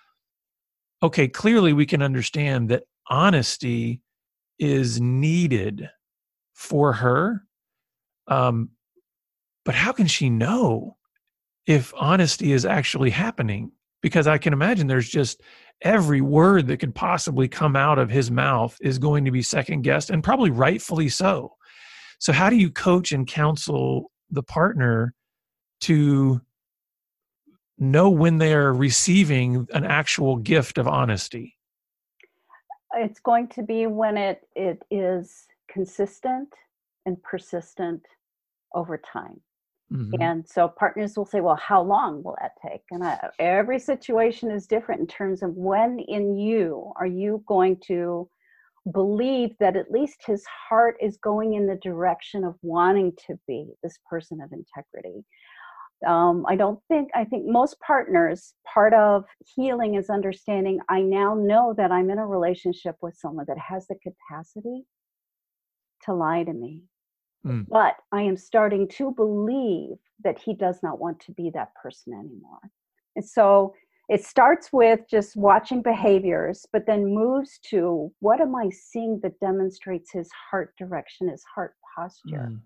okay 1.01 1.27
clearly 1.27 1.73
we 1.73 1.85
can 1.85 2.01
understand 2.01 2.69
that 2.69 2.83
honesty 3.09 4.01
is 4.59 4.99
needed 4.99 5.89
for 6.53 6.93
her 6.93 7.43
um, 8.27 8.69
but 9.63 9.75
how 9.75 9.91
can 9.91 10.07
she 10.07 10.29
know 10.29 10.97
if 11.65 11.93
honesty 11.97 12.51
is 12.51 12.65
actually 12.65 13.09
happening 13.09 13.71
because 14.01 14.27
i 14.27 14.37
can 14.37 14.53
imagine 14.53 14.87
there's 14.87 15.09
just 15.09 15.41
every 15.83 16.21
word 16.21 16.67
that 16.67 16.77
could 16.77 16.95
possibly 16.95 17.47
come 17.47 17.75
out 17.75 17.99
of 17.99 18.09
his 18.09 18.31
mouth 18.31 18.75
is 18.81 18.97
going 18.97 19.23
to 19.23 19.31
be 19.31 19.41
second 19.41 19.81
guessed 19.83 20.09
and 20.09 20.23
probably 20.23 20.49
rightfully 20.49 21.09
so 21.09 21.53
so 22.19 22.33
how 22.33 22.49
do 22.49 22.55
you 22.55 22.71
coach 22.71 23.11
and 23.11 23.27
counsel 23.27 24.11
the 24.31 24.43
partner 24.43 25.13
to 25.81 26.41
know 27.77 28.09
when 28.09 28.37
they're 28.37 28.73
receiving 28.73 29.67
an 29.73 29.83
actual 29.85 30.37
gift 30.37 30.77
of 30.77 30.87
honesty 30.87 31.55
It's 32.95 33.19
going 33.19 33.49
to 33.49 33.63
be 33.63 33.85
when 33.87 34.17
it 34.17 34.47
it 34.55 34.81
is 34.89 35.45
consistent 35.67 36.49
and 37.05 37.21
persistent 37.21 38.01
over 38.73 38.97
time. 38.97 39.41
Mhm. 39.91 40.17
And 40.19 40.47
so 40.47 40.67
partners 40.67 41.17
will 41.17 41.25
say, 41.25 41.39
well, 41.39 41.55
how 41.55 41.81
long 41.81 42.23
will 42.23 42.35
that 42.41 42.53
take? 42.61 42.81
And 42.91 43.03
I, 43.03 43.29
every 43.39 43.79
situation 43.79 44.51
is 44.51 44.67
different 44.67 45.01
in 45.01 45.07
terms 45.07 45.43
of 45.43 45.55
when 45.55 45.99
in 45.99 46.37
you 46.37 46.91
are 46.99 47.05
you 47.07 47.43
going 47.47 47.77
to 47.87 48.29
believe 48.91 49.55
that 49.59 49.75
at 49.75 49.91
least 49.91 50.25
his 50.25 50.45
heart 50.45 50.97
is 51.01 51.17
going 51.17 51.53
in 51.53 51.67
the 51.67 51.75
direction 51.75 52.43
of 52.43 52.55
wanting 52.61 53.13
to 53.27 53.37
be 53.47 53.69
this 53.83 53.97
person 54.09 54.41
of 54.41 54.51
integrity. 54.51 55.23
Um, 56.05 56.45
I 56.47 56.55
don't 56.55 56.79
think, 56.87 57.09
I 57.15 57.23
think 57.23 57.45
most 57.47 57.79
partners, 57.79 58.53
part 58.71 58.93
of 58.93 59.25
healing 59.55 59.95
is 59.95 60.09
understanding 60.09 60.79
I 60.89 61.01
now 61.01 61.33
know 61.33 61.73
that 61.77 61.91
I'm 61.91 62.09
in 62.09 62.19
a 62.19 62.25
relationship 62.25 62.95
with 63.01 63.15
someone 63.15 63.45
that 63.47 63.57
has 63.57 63.87
the 63.87 63.95
capacity 63.95 64.85
to 66.03 66.13
lie 66.13 66.43
to 66.43 66.53
me. 66.53 66.83
Mm. 67.45 67.65
But 67.69 67.95
I 68.11 68.21
am 68.21 68.37
starting 68.37 68.87
to 68.89 69.11
believe 69.11 69.97
that 70.23 70.37
he 70.37 70.53
does 70.53 70.79
not 70.83 70.99
want 70.99 71.19
to 71.21 71.31
be 71.31 71.49
that 71.53 71.73
person 71.81 72.13
anymore. 72.13 72.59
And 73.15 73.25
so 73.25 73.73
it 74.09 74.23
starts 74.23 74.71
with 74.71 75.01
just 75.09 75.35
watching 75.35 75.81
behaviors, 75.81 76.65
but 76.71 76.85
then 76.85 77.13
moves 77.13 77.59
to 77.69 78.11
what 78.19 78.39
am 78.39 78.55
I 78.55 78.69
seeing 78.69 79.19
that 79.23 79.39
demonstrates 79.39 80.11
his 80.11 80.29
heart 80.49 80.73
direction, 80.77 81.29
his 81.29 81.43
heart 81.53 81.73
posture. 81.95 82.49
Mm. 82.51 82.61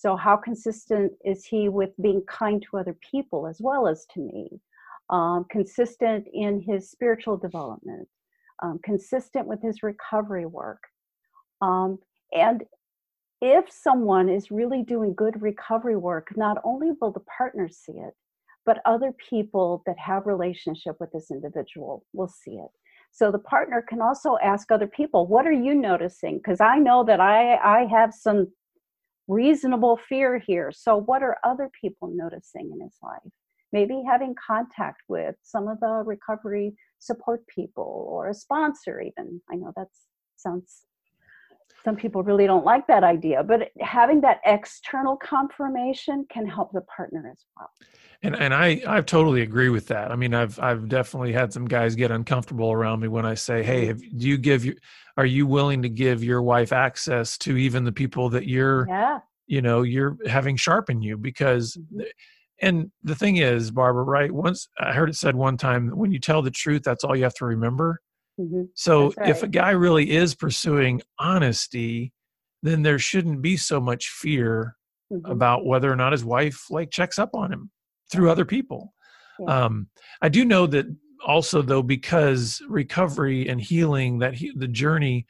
So, 0.00 0.14
how 0.14 0.36
consistent 0.36 1.12
is 1.24 1.44
he 1.44 1.68
with 1.68 1.90
being 2.00 2.22
kind 2.28 2.64
to 2.70 2.76
other 2.78 2.96
people 3.10 3.48
as 3.48 3.60
well 3.60 3.88
as 3.88 4.06
to 4.14 4.20
me? 4.20 4.60
Um, 5.10 5.44
consistent 5.50 6.28
in 6.32 6.60
his 6.60 6.88
spiritual 6.88 7.36
development, 7.36 8.06
um, 8.62 8.78
consistent 8.84 9.48
with 9.48 9.60
his 9.60 9.82
recovery 9.82 10.46
work. 10.46 10.78
Um, 11.62 11.98
and 12.32 12.62
if 13.40 13.72
someone 13.72 14.28
is 14.28 14.52
really 14.52 14.84
doing 14.84 15.14
good 15.16 15.42
recovery 15.42 15.96
work, 15.96 16.28
not 16.36 16.58
only 16.62 16.92
will 17.00 17.10
the 17.10 17.24
partner 17.36 17.68
see 17.68 17.94
it, 17.94 18.14
but 18.64 18.78
other 18.84 19.12
people 19.28 19.82
that 19.86 19.98
have 19.98 20.26
relationship 20.26 20.94
with 21.00 21.10
this 21.10 21.32
individual 21.32 22.04
will 22.12 22.28
see 22.28 22.52
it 22.52 22.70
so 23.10 23.32
the 23.32 23.38
partner 23.38 23.82
can 23.88 24.02
also 24.02 24.36
ask 24.44 24.70
other 24.70 24.86
people 24.86 25.26
what 25.26 25.46
are 25.46 25.52
you 25.52 25.74
noticing 25.74 26.36
because 26.36 26.60
i 26.60 26.78
know 26.78 27.02
that 27.02 27.20
i 27.20 27.54
i 27.56 27.86
have 27.86 28.12
some 28.12 28.46
reasonable 29.28 29.98
fear 30.08 30.38
here. 30.38 30.72
So 30.72 30.96
what 30.96 31.22
are 31.22 31.38
other 31.44 31.70
people 31.80 32.08
noticing 32.12 32.70
in 32.72 32.80
his 32.80 32.96
life? 33.02 33.32
Maybe 33.72 34.02
having 34.08 34.34
contact 34.34 35.02
with 35.08 35.36
some 35.42 35.68
of 35.68 35.78
the 35.80 36.02
recovery 36.04 36.74
support 36.98 37.46
people 37.46 38.06
or 38.10 38.28
a 38.28 38.34
sponsor 38.34 39.00
even. 39.00 39.42
I 39.50 39.56
know 39.56 39.72
that 39.76 39.88
sounds 40.36 40.84
some 41.84 41.96
people 41.96 42.22
really 42.22 42.46
don't 42.46 42.64
like 42.64 42.86
that 42.86 43.04
idea 43.04 43.42
but 43.42 43.70
having 43.80 44.20
that 44.20 44.40
external 44.44 45.16
confirmation 45.16 46.26
can 46.30 46.46
help 46.46 46.72
the 46.72 46.80
partner 46.82 47.28
as 47.30 47.44
well. 47.56 47.70
And 48.22 48.36
and 48.36 48.52
i 48.52 48.82
i 48.86 49.00
totally 49.00 49.42
agree 49.42 49.68
with 49.68 49.86
that. 49.88 50.10
I 50.10 50.16
mean 50.16 50.34
i've 50.34 50.58
i've 50.58 50.88
definitely 50.88 51.32
had 51.32 51.52
some 51.52 51.66
guys 51.66 51.94
get 51.94 52.10
uncomfortable 52.10 52.72
around 52.72 53.00
me 53.00 53.08
when 53.08 53.26
i 53.26 53.34
say 53.34 53.62
hey 53.62 53.86
have, 53.86 54.00
do 54.00 54.28
you 54.28 54.38
give 54.38 54.64
you 54.64 54.74
are 55.16 55.26
you 55.26 55.46
willing 55.46 55.82
to 55.82 55.88
give 55.88 56.22
your 56.22 56.42
wife 56.42 56.72
access 56.72 57.36
to 57.38 57.56
even 57.56 57.84
the 57.84 57.92
people 57.92 58.28
that 58.30 58.46
you're 58.46 58.86
yeah. 58.88 59.18
you 59.46 59.62
know 59.62 59.82
you're 59.82 60.16
having 60.26 60.56
sharpen 60.56 61.02
you? 61.02 61.16
Because 61.16 61.76
mm-hmm. 61.76 62.02
and 62.60 62.90
the 63.02 63.14
thing 63.14 63.36
is 63.36 63.70
barbara 63.70 64.04
right 64.04 64.32
once 64.32 64.68
i 64.80 64.92
heard 64.92 65.08
it 65.08 65.16
said 65.16 65.36
one 65.36 65.56
time 65.56 65.90
when 65.90 66.10
you 66.10 66.18
tell 66.18 66.42
the 66.42 66.50
truth 66.50 66.82
that's 66.82 67.04
all 67.04 67.16
you 67.16 67.24
have 67.24 67.34
to 67.34 67.44
remember 67.44 68.00
mm-hmm. 68.38 68.62
so 68.74 69.12
right. 69.16 69.28
if 69.28 69.42
a 69.42 69.48
guy 69.48 69.70
really 69.70 70.10
is 70.10 70.34
pursuing 70.34 71.00
honesty 71.18 72.12
then 72.62 72.82
there 72.82 72.98
shouldn't 72.98 73.40
be 73.40 73.56
so 73.56 73.80
much 73.80 74.08
fear 74.08 74.76
mm-hmm. 75.12 75.30
about 75.30 75.64
whether 75.64 75.90
or 75.90 75.96
not 75.96 76.12
his 76.12 76.24
wife 76.24 76.66
like 76.70 76.90
checks 76.90 77.18
up 77.18 77.30
on 77.34 77.52
him 77.52 77.70
through 78.10 78.30
other 78.30 78.44
people 78.44 78.94
yeah. 79.38 79.64
um 79.64 79.88
i 80.22 80.28
do 80.28 80.44
know 80.44 80.66
that 80.66 80.86
also 81.26 81.62
though 81.62 81.82
because 81.82 82.62
recovery 82.68 83.48
and 83.48 83.60
healing 83.60 84.18
that 84.18 84.34
he, 84.34 84.52
the 84.56 84.68
journey 84.68 85.26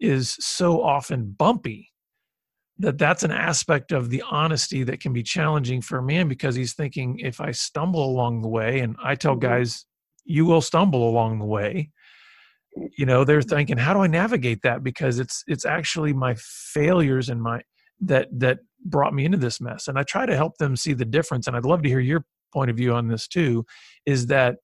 is 0.00 0.36
so 0.40 0.82
often 0.82 1.34
bumpy 1.38 1.90
that 2.78 2.96
that's 2.96 3.22
an 3.22 3.30
aspect 3.30 3.92
of 3.92 4.08
the 4.08 4.22
honesty 4.30 4.82
that 4.82 5.00
can 5.00 5.12
be 5.12 5.22
challenging 5.22 5.82
for 5.82 5.98
a 5.98 6.02
man 6.02 6.28
because 6.28 6.54
he's 6.54 6.74
thinking 6.74 7.18
if 7.18 7.40
i 7.40 7.50
stumble 7.50 8.04
along 8.04 8.40
the 8.40 8.48
way 8.48 8.80
and 8.80 8.96
i 9.02 9.14
tell 9.14 9.32
mm-hmm. 9.32 9.48
guys 9.48 9.84
you 10.24 10.44
will 10.44 10.60
stumble 10.60 11.08
along 11.08 11.38
the 11.38 11.44
way 11.44 11.90
you 12.96 13.04
know 13.04 13.24
they're 13.24 13.42
thinking 13.42 13.76
how 13.76 13.92
do 13.92 14.00
i 14.00 14.06
navigate 14.06 14.62
that 14.62 14.82
because 14.82 15.18
it's 15.18 15.42
it's 15.46 15.64
actually 15.64 16.12
my 16.12 16.34
failures 16.38 17.28
and 17.28 17.42
my 17.42 17.60
that 18.00 18.28
that 18.32 18.58
brought 18.84 19.12
me 19.12 19.24
into 19.24 19.36
this 19.36 19.60
mess 19.60 19.88
and 19.88 19.98
i 19.98 20.02
try 20.02 20.24
to 20.24 20.36
help 20.36 20.56
them 20.58 20.76
see 20.76 20.92
the 20.92 21.04
difference 21.04 21.46
and 21.46 21.56
i'd 21.56 21.64
love 21.64 21.82
to 21.82 21.88
hear 21.88 22.00
your 22.00 22.24
point 22.52 22.70
of 22.70 22.76
view 22.76 22.92
on 22.92 23.08
this 23.08 23.26
too 23.28 23.64
is 24.06 24.26
that 24.26 24.56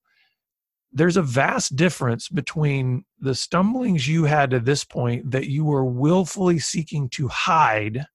there's 0.93 1.17
a 1.17 1.23
vast 1.23 1.77
difference 1.77 2.29
between 2.29 3.05
the 3.21 3.35
stumblings 3.35 4.09
you 4.09 4.25
had 4.25 4.51
to 4.51 4.61
this 4.61 4.85
point 4.85 5.31
that 5.31 5.47
you 5.47 5.65
were 5.65 5.85
willfully 5.85 6.59
seeking 6.59 7.09
to 7.11 7.29
hide 7.29 8.07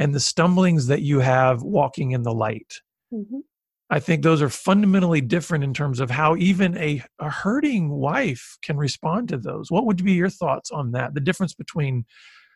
and 0.00 0.14
the 0.14 0.20
stumblings 0.20 0.86
that 0.86 1.02
you 1.02 1.20
have 1.20 1.62
walking 1.62 2.12
in 2.12 2.22
the 2.22 2.32
light. 2.32 2.80
Mm-hmm. 3.12 3.40
I 3.90 3.98
think 3.98 4.22
those 4.22 4.40
are 4.40 4.48
fundamentally 4.48 5.20
different 5.20 5.64
in 5.64 5.74
terms 5.74 5.98
of 5.98 6.10
how 6.10 6.36
even 6.36 6.76
a, 6.78 7.02
a 7.18 7.28
hurting 7.28 7.90
wife 7.90 8.56
can 8.62 8.76
respond 8.76 9.28
to 9.30 9.36
those. 9.36 9.70
What 9.70 9.84
would 9.86 10.04
be 10.04 10.12
your 10.12 10.30
thoughts 10.30 10.70
on 10.70 10.92
that? 10.92 11.14
The 11.14 11.20
difference 11.20 11.54
between 11.54 12.06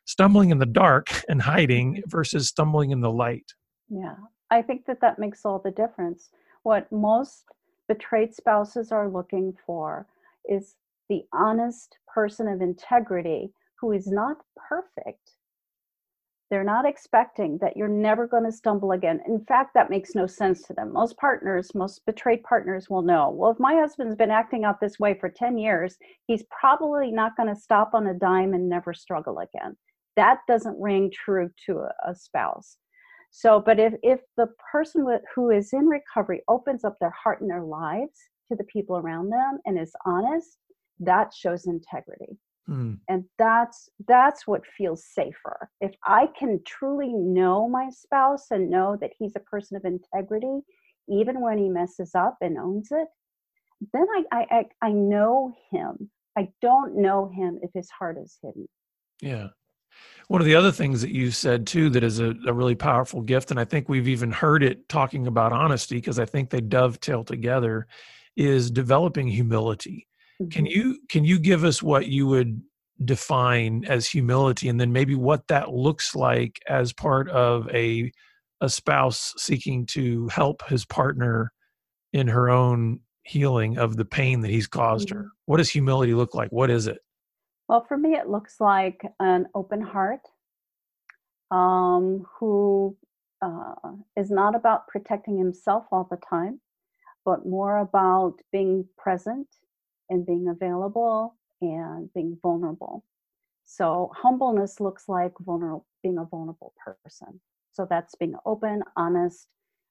stumbling 0.04 0.50
in 0.50 0.58
the 0.58 0.66
dark 0.66 1.08
and 1.28 1.42
hiding 1.42 2.02
versus 2.06 2.48
stumbling 2.48 2.92
in 2.92 3.00
the 3.00 3.10
light. 3.10 3.52
Yeah, 3.88 4.14
I 4.50 4.62
think 4.62 4.86
that 4.86 5.00
that 5.00 5.18
makes 5.18 5.44
all 5.44 5.58
the 5.58 5.72
difference. 5.72 6.30
What 6.62 6.90
most 6.92 7.44
betrayed 7.88 8.34
spouses 8.34 8.92
are 8.92 9.10
looking 9.10 9.54
for 9.66 10.06
is 10.48 10.76
the 11.08 11.24
honest 11.32 11.98
person 12.06 12.46
of 12.48 12.62
integrity 12.62 13.52
who 13.80 13.92
is 13.92 14.06
not 14.06 14.38
perfect. 14.56 15.32
They're 16.54 16.62
not 16.62 16.86
expecting 16.86 17.58
that 17.58 17.76
you're 17.76 17.88
never 17.88 18.28
going 18.28 18.44
to 18.44 18.52
stumble 18.52 18.92
again. 18.92 19.20
In 19.26 19.44
fact, 19.44 19.74
that 19.74 19.90
makes 19.90 20.14
no 20.14 20.28
sense 20.28 20.62
to 20.62 20.72
them. 20.72 20.92
Most 20.92 21.16
partners, 21.16 21.74
most 21.74 22.06
betrayed 22.06 22.44
partners 22.44 22.88
will 22.88 23.02
know 23.02 23.28
well, 23.30 23.50
if 23.50 23.58
my 23.58 23.74
husband's 23.74 24.14
been 24.14 24.30
acting 24.30 24.64
out 24.64 24.78
this 24.80 25.00
way 25.00 25.14
for 25.18 25.28
10 25.28 25.58
years, 25.58 25.96
he's 26.28 26.44
probably 26.60 27.10
not 27.10 27.36
going 27.36 27.52
to 27.52 27.60
stop 27.60 27.90
on 27.92 28.06
a 28.06 28.14
dime 28.14 28.54
and 28.54 28.68
never 28.68 28.94
struggle 28.94 29.40
again. 29.40 29.76
That 30.14 30.42
doesn't 30.46 30.80
ring 30.80 31.10
true 31.10 31.50
to 31.66 31.88
a, 32.06 32.14
spouse. 32.14 32.76
So, 33.32 33.58
but 33.58 33.80
if, 33.80 33.94
if 34.04 34.20
the 34.36 34.46
person 34.70 35.04
with, 35.04 35.22
who 35.34 35.50
is 35.50 35.72
in 35.72 35.88
recovery 35.88 36.42
opens 36.46 36.84
up 36.84 36.94
their 37.00 37.10
heart 37.20 37.40
and 37.40 37.50
their 37.50 37.64
lives 37.64 38.16
to 38.48 38.54
the 38.54 38.62
people 38.72 38.96
around 38.96 39.30
them 39.30 39.58
and 39.66 39.76
is 39.76 39.92
honest, 40.06 40.56
that 41.00 41.34
shows 41.34 41.66
integrity. 41.66 42.38
Mm. 42.68 42.98
And 43.08 43.24
that's 43.38 43.88
that's 44.08 44.46
what 44.46 44.66
feels 44.66 45.04
safer. 45.04 45.68
If 45.80 45.94
I 46.04 46.28
can 46.38 46.60
truly 46.66 47.12
know 47.12 47.68
my 47.68 47.90
spouse 47.90 48.46
and 48.50 48.70
know 48.70 48.96
that 49.00 49.12
he's 49.18 49.36
a 49.36 49.40
person 49.40 49.76
of 49.76 49.84
integrity, 49.84 50.60
even 51.08 51.40
when 51.40 51.58
he 51.58 51.68
messes 51.68 52.14
up 52.14 52.38
and 52.40 52.56
owns 52.56 52.88
it, 52.90 53.08
then 53.92 54.06
I 54.08 54.24
I 54.32 54.46
I, 54.50 54.64
I 54.88 54.92
know 54.92 55.54
him. 55.70 56.10
I 56.36 56.48
don't 56.62 56.96
know 56.96 57.28
him 57.28 57.60
if 57.62 57.70
his 57.74 57.90
heart 57.90 58.16
is 58.22 58.38
hidden. 58.42 58.66
Yeah. 59.20 59.48
One 60.28 60.40
of 60.40 60.46
the 60.46 60.56
other 60.56 60.72
things 60.72 61.02
that 61.02 61.14
you 61.14 61.30
said 61.30 61.66
too 61.66 61.90
that 61.90 62.02
is 62.02 62.18
a, 62.18 62.34
a 62.46 62.52
really 62.52 62.74
powerful 62.74 63.20
gift, 63.20 63.50
and 63.50 63.60
I 63.60 63.64
think 63.64 63.88
we've 63.88 64.08
even 64.08 64.32
heard 64.32 64.62
it 64.62 64.88
talking 64.88 65.26
about 65.26 65.52
honesty 65.52 65.96
because 65.96 66.18
I 66.18 66.24
think 66.24 66.50
they 66.50 66.60
dovetail 66.60 67.24
together, 67.24 67.86
is 68.36 68.70
developing 68.70 69.28
humility. 69.28 70.08
Mm-hmm. 70.40 70.48
Can 70.50 70.66
you 70.66 70.98
can 71.08 71.24
you 71.24 71.38
give 71.38 71.64
us 71.64 71.82
what 71.82 72.06
you 72.06 72.26
would 72.26 72.60
define 73.04 73.84
as 73.86 74.08
humility, 74.08 74.68
and 74.68 74.80
then 74.80 74.92
maybe 74.92 75.14
what 75.14 75.46
that 75.48 75.70
looks 75.70 76.14
like 76.14 76.60
as 76.68 76.92
part 76.92 77.28
of 77.30 77.68
a 77.70 78.10
a 78.60 78.68
spouse 78.68 79.34
seeking 79.36 79.86
to 79.86 80.28
help 80.28 80.66
his 80.68 80.84
partner 80.84 81.52
in 82.12 82.28
her 82.28 82.48
own 82.48 83.00
healing 83.24 83.78
of 83.78 83.96
the 83.96 84.04
pain 84.04 84.40
that 84.40 84.50
he's 84.50 84.66
caused 84.66 85.08
mm-hmm. 85.08 85.18
her? 85.18 85.28
What 85.46 85.58
does 85.58 85.70
humility 85.70 86.14
look 86.14 86.34
like? 86.34 86.50
What 86.50 86.70
is 86.70 86.86
it? 86.86 86.98
Well, 87.68 87.84
for 87.86 87.96
me, 87.96 88.14
it 88.14 88.28
looks 88.28 88.60
like 88.60 89.02
an 89.20 89.46
open 89.54 89.80
heart 89.80 90.20
um, 91.50 92.26
who 92.38 92.96
uh, 93.40 93.74
is 94.16 94.30
not 94.30 94.54
about 94.54 94.88
protecting 94.88 95.38
himself 95.38 95.84
all 95.90 96.06
the 96.10 96.18
time, 96.28 96.60
but 97.24 97.46
more 97.46 97.78
about 97.78 98.34
being 98.52 98.86
present 98.98 99.46
and 100.10 100.26
being 100.26 100.48
available 100.48 101.36
and 101.60 102.12
being 102.14 102.38
vulnerable. 102.42 103.04
So, 103.64 104.12
humbleness 104.14 104.80
looks 104.80 105.08
like 105.08 105.32
vulnerable, 105.40 105.86
being 106.02 106.18
a 106.18 106.24
vulnerable 106.24 106.74
person. 106.84 107.40
So, 107.72 107.86
that's 107.88 108.14
being 108.14 108.34
open, 108.44 108.82
honest, 108.96 109.48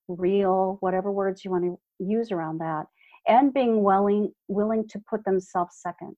real, 0.08 0.78
whatever 0.80 1.12
words 1.12 1.44
you 1.44 1.52
want 1.52 1.64
to 1.64 1.80
use 2.00 2.32
around 2.32 2.60
that, 2.60 2.86
and 3.28 3.54
being 3.54 3.84
willing, 3.84 4.32
willing 4.48 4.88
to 4.90 5.02
put 5.10 5.24
themselves 5.26 5.78
second 5.82 6.16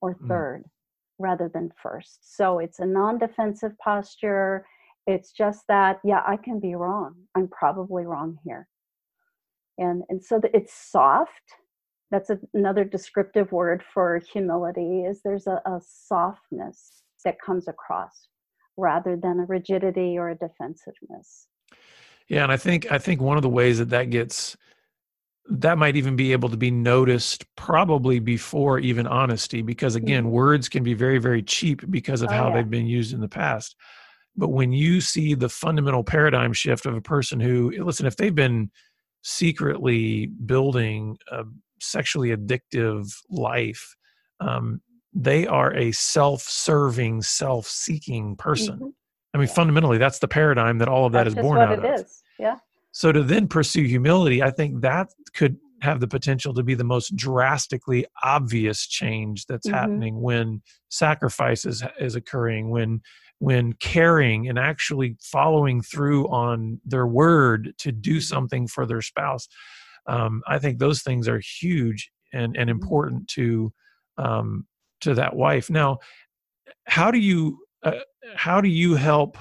or 0.00 0.14
mm. 0.14 0.28
third 0.28 0.62
mm. 0.62 0.70
rather 1.18 1.50
than 1.52 1.70
first. 1.80 2.36
So 2.36 2.58
it's 2.58 2.80
a 2.80 2.86
non 2.86 3.18
defensive 3.18 3.76
posture. 3.78 4.66
It's 5.06 5.32
just 5.32 5.64
that, 5.68 6.00
yeah, 6.04 6.22
I 6.26 6.36
can 6.36 6.60
be 6.60 6.74
wrong. 6.74 7.14
I'm 7.34 7.48
probably 7.48 8.04
wrong 8.04 8.38
here. 8.44 8.68
And, 9.78 10.02
and 10.08 10.22
so 10.22 10.40
it's 10.52 10.74
soft. 10.74 11.30
That's 12.10 12.30
a, 12.30 12.38
another 12.54 12.84
descriptive 12.84 13.52
word 13.52 13.82
for 13.92 14.20
humility 14.32 15.04
is 15.04 15.20
there's 15.22 15.46
a, 15.46 15.60
a 15.66 15.80
softness 15.86 17.02
that 17.24 17.40
comes 17.40 17.68
across 17.68 18.28
rather 18.76 19.16
than 19.16 19.40
a 19.40 19.44
rigidity 19.44 20.16
or 20.16 20.30
a 20.30 20.34
defensiveness. 20.34 21.48
Yeah, 22.28 22.42
and 22.44 22.52
I 22.52 22.56
think 22.56 22.90
I 22.90 22.98
think 22.98 23.20
one 23.20 23.36
of 23.36 23.42
the 23.42 23.48
ways 23.48 23.78
that 23.78 23.90
that 23.90 24.10
gets 24.10 24.56
that 25.50 25.78
might 25.78 25.96
even 25.96 26.14
be 26.14 26.32
able 26.32 26.50
to 26.50 26.56
be 26.56 26.70
noticed 26.70 27.44
probably 27.56 28.18
before 28.18 28.78
even 28.78 29.06
honesty 29.06 29.62
because 29.62 29.96
again 29.96 30.24
mm-hmm. 30.24 30.32
words 30.32 30.68
can 30.68 30.82
be 30.82 30.94
very 30.94 31.18
very 31.18 31.42
cheap 31.42 31.82
because 31.90 32.20
of 32.20 32.28
oh, 32.28 32.34
how 32.34 32.48
yeah. 32.48 32.56
they've 32.56 32.70
been 32.70 32.86
used 32.86 33.14
in 33.14 33.20
the 33.20 33.28
past 33.28 33.74
but 34.36 34.48
when 34.48 34.72
you 34.72 35.00
see 35.00 35.34
the 35.34 35.48
fundamental 35.48 36.04
paradigm 36.04 36.52
shift 36.52 36.84
of 36.84 36.94
a 36.94 37.00
person 37.00 37.40
who 37.40 37.72
listen 37.82 38.04
if 38.04 38.14
they've 38.16 38.34
been 38.34 38.70
secretly 39.22 40.26
building 40.26 41.16
a 41.32 41.44
sexually 41.80 42.30
addictive 42.30 43.12
life 43.30 43.96
um, 44.40 44.80
they 45.12 45.46
are 45.46 45.74
a 45.74 45.90
self-serving 45.92 47.22
self-seeking 47.22 48.36
person 48.36 48.74
mm-hmm. 48.74 48.88
i 49.34 49.38
mean 49.38 49.48
yeah. 49.48 49.54
fundamentally 49.54 49.98
that's 49.98 50.18
the 50.18 50.28
paradigm 50.28 50.78
that 50.78 50.88
all 50.88 51.06
of 51.06 51.12
that 51.12 51.24
that's 51.24 51.36
is 51.36 51.42
born 51.42 51.58
out 51.58 51.72
of 51.72 51.84
is. 51.84 52.22
yeah 52.38 52.56
so 52.98 53.12
to 53.12 53.22
then 53.22 53.46
pursue 53.46 53.84
humility, 53.84 54.42
I 54.42 54.50
think 54.50 54.80
that 54.80 55.10
could 55.34 55.56
have 55.82 56.00
the 56.00 56.08
potential 56.08 56.52
to 56.54 56.64
be 56.64 56.74
the 56.74 56.82
most 56.82 57.14
drastically 57.14 58.04
obvious 58.24 58.86
change 58.86 59.46
that's 59.46 59.66
mm-hmm. 59.68 59.76
happening 59.76 60.20
when 60.20 60.62
sacrifice 60.88 61.64
is, 61.64 61.84
is 62.00 62.16
occurring, 62.16 62.70
when 62.70 63.00
when 63.40 63.72
caring 63.74 64.48
and 64.48 64.58
actually 64.58 65.16
following 65.22 65.80
through 65.80 66.26
on 66.26 66.80
their 66.84 67.06
word 67.06 67.72
to 67.78 67.92
do 67.92 68.14
mm-hmm. 68.14 68.20
something 68.20 68.66
for 68.66 68.84
their 68.84 69.00
spouse 69.00 69.46
um, 70.08 70.42
i 70.46 70.58
think 70.58 70.78
those 70.78 71.02
things 71.02 71.28
are 71.28 71.40
huge 71.60 72.10
and, 72.32 72.56
and 72.56 72.68
mm-hmm. 72.68 72.70
important 72.70 73.28
to 73.28 73.72
um, 74.16 74.66
to 75.00 75.14
that 75.14 75.36
wife 75.36 75.70
now 75.70 75.98
how 76.86 77.10
do 77.10 77.18
you 77.18 77.58
uh, 77.84 77.92
how 78.34 78.60
do 78.60 78.68
you 78.68 78.94
help 78.94 79.38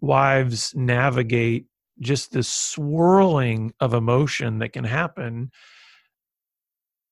wives 0.00 0.72
navigate 0.74 1.66
just 2.00 2.32
this 2.32 2.48
swirling 2.48 3.72
of 3.80 3.92
emotion 3.92 4.58
that 4.58 4.72
can 4.72 4.84
happen 4.84 5.50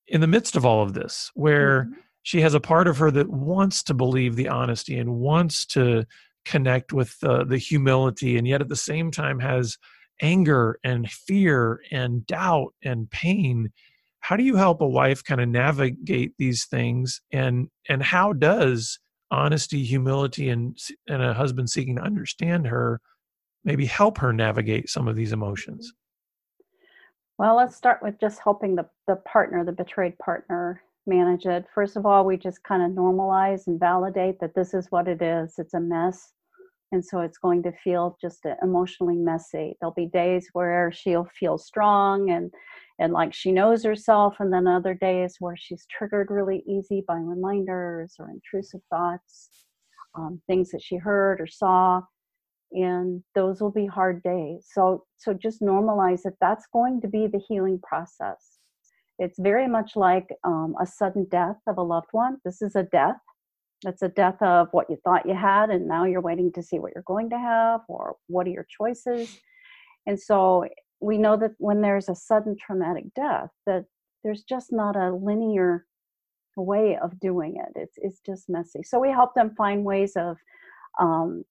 in 0.07 0.21
the 0.21 0.27
midst 0.27 0.55
of 0.55 0.65
all 0.65 0.81
of 0.81 0.93
this 0.93 1.29
where 1.35 1.83
mm-hmm. 1.83 1.99
she 2.23 2.41
has 2.41 2.53
a 2.53 2.59
part 2.59 2.87
of 2.87 2.97
her 2.97 3.11
that 3.11 3.29
wants 3.29 3.83
to 3.83 3.93
believe 3.93 4.35
the 4.35 4.47
honesty 4.47 4.97
and 4.97 5.15
wants 5.15 5.65
to 5.65 6.05
connect 6.45 6.93
with 6.93 7.15
uh, 7.23 7.43
the 7.43 7.57
humility 7.57 8.37
and 8.37 8.47
yet 8.47 8.61
at 8.61 8.69
the 8.69 8.75
same 8.75 9.11
time 9.11 9.39
has 9.39 9.77
anger 10.21 10.79
and 10.83 11.09
fear 11.09 11.81
and 11.91 12.25
doubt 12.25 12.73
and 12.83 13.09
pain. 13.09 13.71
How 14.21 14.35
do 14.35 14.43
you 14.43 14.55
help 14.55 14.81
a 14.81 14.87
wife 14.87 15.23
kind 15.23 15.41
of 15.41 15.49
navigate 15.49 16.33
these 16.37 16.65
things? 16.65 17.21
And 17.31 17.69
and 17.87 18.03
how 18.03 18.33
does 18.33 18.99
honesty 19.31 19.83
humility 19.83 20.49
and 20.49 20.77
and 21.07 21.21
a 21.21 21.33
husband 21.33 21.69
seeking 21.69 21.95
to 21.95 22.01
understand 22.01 22.67
her 22.67 22.99
maybe 23.63 23.85
help 23.85 24.17
her 24.17 24.33
navigate 24.33 24.89
some 24.89 25.07
of 25.07 25.15
these 25.15 25.31
emotions? 25.31 25.93
Well 27.37 27.55
let's 27.55 27.75
start 27.75 28.01
with 28.01 28.19
just 28.19 28.39
helping 28.43 28.75
the 28.75 28.89
the 29.07 29.15
partner 29.15 29.63
the 29.63 29.71
betrayed 29.71 30.17
partner 30.19 30.81
manage 31.07 31.45
it. 31.45 31.65
First 31.73 31.95
of 31.95 32.05
all 32.05 32.25
we 32.25 32.37
just 32.37 32.61
kind 32.63 32.83
of 32.83 32.91
normalize 32.91 33.67
and 33.67 33.79
validate 33.79 34.39
that 34.41 34.53
this 34.53 34.73
is 34.73 34.91
what 34.91 35.07
it 35.07 35.21
is. 35.21 35.57
It's 35.57 35.73
a 35.73 35.79
mess 35.79 36.33
and 36.91 37.05
so 37.05 37.19
it's 37.21 37.37
going 37.37 37.63
to 37.63 37.71
feel 37.71 38.17
just 38.19 38.45
emotionally 38.63 39.15
messy. 39.15 39.75
There'll 39.79 39.93
be 39.93 40.07
days 40.07 40.49
where 40.53 40.91
she'll 40.91 41.27
feel 41.39 41.57
strong 41.57 42.29
and 42.31 42.51
and 42.99 43.13
like 43.13 43.33
she 43.33 43.51
knows 43.51 43.83
herself 43.83 44.35
and 44.39 44.51
then 44.51 44.67
other 44.67 44.93
days 44.93 45.37
where 45.39 45.55
she's 45.57 45.85
triggered 45.85 46.29
really 46.29 46.63
easy 46.67 47.03
by 47.07 47.15
reminders 47.15 48.15
or 48.19 48.29
intrusive 48.29 48.81
thoughts 48.89 49.49
um, 50.15 50.41
things 50.47 50.71
that 50.71 50.81
she 50.81 50.97
heard 50.97 51.39
or 51.39 51.47
saw 51.47 52.01
and 52.71 53.23
those 53.35 53.61
will 53.61 53.71
be 53.71 53.85
hard 53.85 54.21
days. 54.23 54.67
So 54.71 55.05
so 55.17 55.33
just 55.33 55.61
normalize 55.61 56.23
that 56.23 56.37
that's 56.41 56.67
going 56.71 57.01
to 57.01 57.07
be 57.07 57.27
the 57.27 57.41
healing 57.47 57.79
process. 57.81 58.57
It's 59.17 59.39
very 59.39 59.67
much 59.67 59.95
like 59.95 60.29
um, 60.43 60.75
a 60.79 60.85
sudden 60.85 61.27
death 61.29 61.57
of 61.67 61.77
a 61.77 61.83
loved 61.83 62.09
one. 62.11 62.37
This 62.45 62.61
is 62.61 62.75
a 62.75 62.83
death 62.83 63.19
it's 63.85 64.01
a 64.01 64.09
death 64.09 64.41
of 64.41 64.67
what 64.71 64.89
you 64.89 64.97
thought 65.03 65.27
you 65.27 65.35
had, 65.35 65.69
and 65.69 65.87
now 65.87 66.05
you're 66.05 66.21
waiting 66.21 66.51
to 66.53 66.63
see 66.63 66.79
what 66.79 66.91
you're 66.93 67.03
going 67.03 67.29
to 67.29 67.39
have 67.39 67.81
or 67.87 68.15
what 68.27 68.45
are 68.47 68.51
your 68.51 68.67
choices. 68.69 69.39
And 70.05 70.19
so 70.19 70.65
we 70.99 71.17
know 71.17 71.37
that 71.37 71.51
when 71.57 71.81
there's 71.81 72.09
a 72.09 72.15
sudden 72.15 72.57
traumatic 72.57 73.05
death, 73.15 73.49
that 73.65 73.85
there's 74.23 74.43
just 74.43 74.73
not 74.73 74.95
a 74.95 75.13
linear 75.13 75.85
way 76.57 76.97
of 77.01 77.17
doing 77.19 77.55
it. 77.55 77.71
It's 77.79 77.97
it's 77.97 78.19
just 78.25 78.49
messy. 78.49 78.83
So 78.83 78.99
we 78.99 79.09
help 79.09 79.33
them 79.33 79.55
find 79.55 79.85
ways 79.85 80.13
of 80.17 80.37
um, 80.99 81.43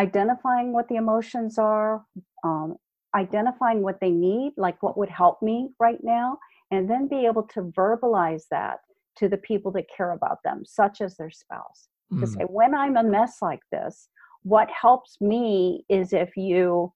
identifying 0.00 0.72
what 0.72 0.88
the 0.88 0.96
emotions 0.96 1.58
are, 1.58 2.02
um, 2.42 2.76
identifying 3.16 3.82
what 3.82 4.00
they 4.00 4.10
need, 4.10 4.54
like 4.56 4.82
what 4.82 4.98
would 4.98 5.10
help 5.10 5.42
me 5.42 5.70
right 5.78 6.02
now, 6.02 6.38
and 6.70 6.90
then 6.90 7.06
be 7.06 7.26
able 7.26 7.44
to 7.44 7.62
verbalize 7.62 8.44
that 8.50 8.78
to 9.16 9.28
the 9.28 9.36
people 9.36 9.70
that 9.72 9.84
care 9.94 10.12
about 10.12 10.38
them, 10.44 10.64
such 10.64 11.00
as 11.00 11.16
their 11.16 11.30
spouse. 11.30 11.88
Mm. 12.12 12.20
To 12.20 12.26
say, 12.26 12.42
when 12.44 12.74
I'm 12.74 12.96
a 12.96 13.04
mess 13.04 13.38
like 13.42 13.62
this, 13.70 14.08
what 14.42 14.68
helps 14.70 15.20
me 15.20 15.84
is 15.88 16.12
if 16.12 16.36
you 16.36 16.92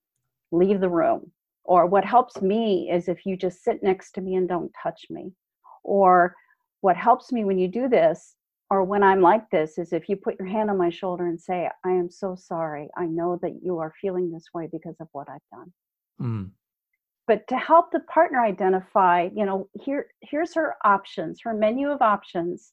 leave 0.52 0.81
the 0.81 0.88
room. 0.88 1.31
Or 1.64 1.87
what 1.87 2.05
helps 2.05 2.40
me 2.40 2.88
is 2.90 3.09
if 3.09 3.26
you 3.26 3.37
just 3.37 3.64
sit 3.64 3.83
next 3.83 4.12
to 4.12 4.20
me 4.20 4.37
and 4.37 4.48
don't 4.48 4.72
touch 4.81 5.07
me. 5.11 5.33
Or 5.83 6.35
what 6.81 6.96
helps 6.96 7.33
me 7.33 7.44
when 7.44 7.59
you 7.59 7.68
do 7.68 7.88
this, 7.88 8.37
or 8.70 8.85
when 8.85 9.02
I'm 9.02 9.20
like 9.20 9.48
this, 9.50 9.79
is 9.79 9.92
if 9.92 10.09
you 10.09 10.16
put 10.16 10.38
your 10.38 10.48
hand 10.48 10.70
on 10.70 10.79
my 10.79 10.90
shoulder 10.90 11.26
and 11.26 11.40
say, 11.40 11.68
I 11.85 11.90
am 11.90 12.11
so 12.11 12.37
sorry. 12.37 12.88
I 12.96 13.07
know 13.07 13.38
that 13.42 13.62
you 13.62 13.79
are 13.79 13.92
feeling 14.00 14.31
this 14.31 14.46
way 14.55 14.68
because 14.70 14.96
of 15.00 15.09
what 15.12 15.29
I've 15.29 15.40
done. 15.52 15.72
Mm 16.20 16.50
but 17.26 17.46
to 17.48 17.56
help 17.56 17.90
the 17.90 18.00
partner 18.00 18.40
identify 18.44 19.28
you 19.34 19.44
know 19.44 19.68
here 19.80 20.06
here's 20.22 20.54
her 20.54 20.74
options 20.84 21.40
her 21.42 21.54
menu 21.54 21.90
of 21.90 22.02
options 22.02 22.72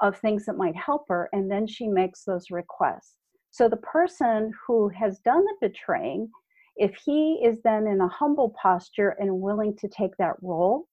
of 0.00 0.18
things 0.18 0.44
that 0.46 0.56
might 0.56 0.76
help 0.76 1.08
her 1.08 1.28
and 1.32 1.50
then 1.50 1.66
she 1.66 1.86
makes 1.86 2.24
those 2.24 2.50
requests. 2.50 3.16
So 3.50 3.68
the 3.68 3.76
person 3.76 4.52
who 4.66 4.88
has 4.88 5.20
done 5.20 5.44
the 5.44 5.68
betraying 5.68 6.30
if 6.76 6.94
he 7.04 7.40
is 7.44 7.58
then 7.62 7.86
in 7.86 8.00
a 8.00 8.08
humble 8.08 8.54
posture 8.60 9.10
and 9.20 9.40
willing 9.40 9.76
to 9.76 9.88
take 9.88 10.16
that 10.16 10.36
role 10.40 10.88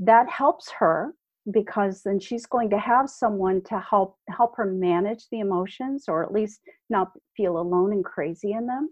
that 0.00 0.28
helps 0.28 0.70
her 0.72 1.14
because 1.52 2.02
then 2.02 2.18
she's 2.18 2.46
going 2.46 2.68
to 2.70 2.78
have 2.78 3.08
someone 3.08 3.62
to 3.62 3.78
help 3.78 4.18
help 4.28 4.56
her 4.56 4.64
manage 4.64 5.28
the 5.30 5.38
emotions 5.38 6.06
or 6.08 6.24
at 6.24 6.32
least 6.32 6.60
not 6.90 7.12
feel 7.36 7.58
alone 7.58 7.92
and 7.92 8.04
crazy 8.04 8.52
in 8.52 8.66
them 8.66 8.88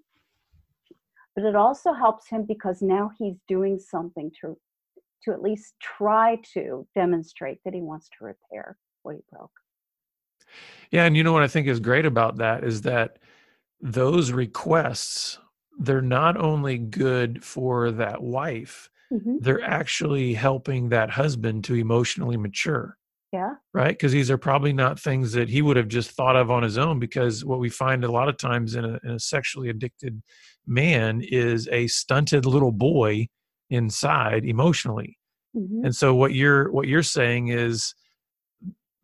but 1.34 1.44
it 1.44 1.56
also 1.56 1.92
helps 1.92 2.28
him 2.28 2.44
because 2.46 2.82
now 2.82 3.10
he's 3.18 3.36
doing 3.48 3.78
something 3.78 4.30
to 4.40 4.56
to 5.24 5.32
at 5.32 5.40
least 5.40 5.74
try 5.80 6.36
to 6.52 6.86
demonstrate 6.94 7.58
that 7.64 7.74
he 7.74 7.80
wants 7.80 8.08
to 8.08 8.24
repair 8.24 8.76
what 9.02 9.14
he 9.14 9.22
broke 9.30 9.50
yeah 10.90 11.04
and 11.04 11.16
you 11.16 11.22
know 11.22 11.32
what 11.32 11.42
i 11.42 11.48
think 11.48 11.66
is 11.66 11.80
great 11.80 12.06
about 12.06 12.36
that 12.36 12.64
is 12.64 12.82
that 12.82 13.18
those 13.80 14.32
requests 14.32 15.38
they're 15.78 16.02
not 16.02 16.36
only 16.36 16.78
good 16.78 17.42
for 17.42 17.90
that 17.90 18.22
wife 18.22 18.90
mm-hmm. 19.12 19.36
they're 19.40 19.62
actually 19.62 20.34
helping 20.34 20.88
that 20.88 21.10
husband 21.10 21.64
to 21.64 21.74
emotionally 21.74 22.36
mature 22.36 22.96
yeah. 23.32 23.54
Right? 23.72 23.88
Because 23.88 24.12
these 24.12 24.30
are 24.30 24.36
probably 24.36 24.74
not 24.74 25.00
things 25.00 25.32
that 25.32 25.48
he 25.48 25.62
would 25.62 25.78
have 25.78 25.88
just 25.88 26.10
thought 26.10 26.36
of 26.36 26.50
on 26.50 26.62
his 26.62 26.76
own. 26.76 26.98
Because 26.98 27.44
what 27.44 27.60
we 27.60 27.70
find 27.70 28.04
a 28.04 28.12
lot 28.12 28.28
of 28.28 28.36
times 28.36 28.74
in 28.74 28.84
a, 28.84 29.00
in 29.02 29.12
a 29.12 29.18
sexually 29.18 29.70
addicted 29.70 30.22
man 30.66 31.22
is 31.22 31.68
a 31.68 31.86
stunted 31.88 32.46
little 32.46 32.72
boy 32.72 33.28
inside 33.70 34.44
emotionally. 34.44 35.18
Mm-hmm. 35.56 35.86
And 35.86 35.96
so 35.96 36.14
what 36.14 36.34
you're 36.34 36.70
what 36.70 36.88
you're 36.88 37.02
saying 37.02 37.48
is 37.48 37.94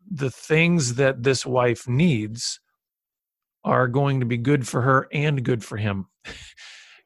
the 0.09 0.31
things 0.31 0.95
that 0.95 1.23
this 1.23 1.45
wife 1.45 1.87
needs 1.87 2.59
are 3.63 3.87
going 3.87 4.19
to 4.19 4.25
be 4.25 4.37
good 4.37 4.67
for 4.67 4.81
her 4.81 5.07
and 5.11 5.43
good 5.43 5.63
for 5.63 5.77
him. 5.77 6.07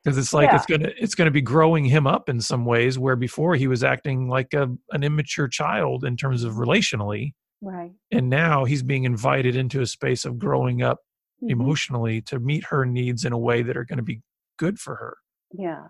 because 0.04 0.18
it's 0.18 0.34
like 0.34 0.50
yeah. 0.50 0.56
it's 0.58 0.66
gonna 0.66 0.92
it's 0.98 1.16
gonna 1.16 1.32
be 1.32 1.42
growing 1.42 1.86
him 1.86 2.06
up 2.06 2.30
in 2.30 2.42
some 2.42 2.66
ways 2.66 3.00
where 3.00 3.16
before 3.16 3.56
he 3.56 3.68
was 3.68 3.84
acting 3.84 4.28
like 4.28 4.54
a 4.54 4.70
an 4.92 5.04
immature 5.04 5.48
child 5.48 6.04
in 6.04 6.18
terms 6.18 6.44
of 6.44 6.56
relationally 6.56 7.34
right 7.62 7.92
and 8.12 8.30
now 8.30 8.66
he's 8.66 8.84
being 8.84 9.06
invited 9.06 9.56
into 9.56 9.82
a 9.82 9.86
space 9.86 10.26
of 10.26 10.38
growing 10.38 10.82
up 10.82 11.00
mm-hmm. 11.42 11.52
emotionally 11.52 12.22
to 12.22 12.40
meet 12.40 12.66
her 12.66 12.86
needs 12.86 13.24
in 13.24 13.32
a 13.32 13.38
way 13.38 13.62
that 13.62 13.78
are 13.78 13.86
going 13.86 13.98
to 13.98 14.04
be 14.04 14.22
good 14.58 14.80
for 14.80 14.96
her. 14.96 15.18
Yeah. 15.58 15.88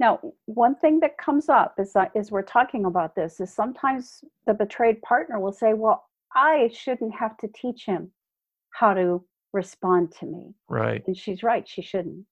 Now 0.00 0.20
one 0.46 0.74
thing 0.74 1.00
that 1.00 1.18
comes 1.18 1.48
up 1.48 1.74
is 1.78 1.92
that 1.92 2.10
is 2.14 2.30
we're 2.30 2.42
talking 2.42 2.84
about 2.84 3.14
this 3.14 3.40
is 3.40 3.52
sometimes 3.52 4.24
the 4.46 4.54
betrayed 4.54 5.00
partner 5.02 5.38
will 5.38 5.52
say 5.52 5.72
well 5.74 6.04
i 6.34 6.68
shouldn't 6.74 7.14
have 7.14 7.36
to 7.38 7.48
teach 7.54 7.86
him 7.86 8.10
how 8.72 8.92
to 8.94 9.24
respond 9.52 10.12
to 10.18 10.26
me. 10.26 10.54
Right. 10.68 11.02
And 11.06 11.16
she's 11.16 11.42
right 11.42 11.66
she 11.68 11.82
shouldn't. 11.82 12.26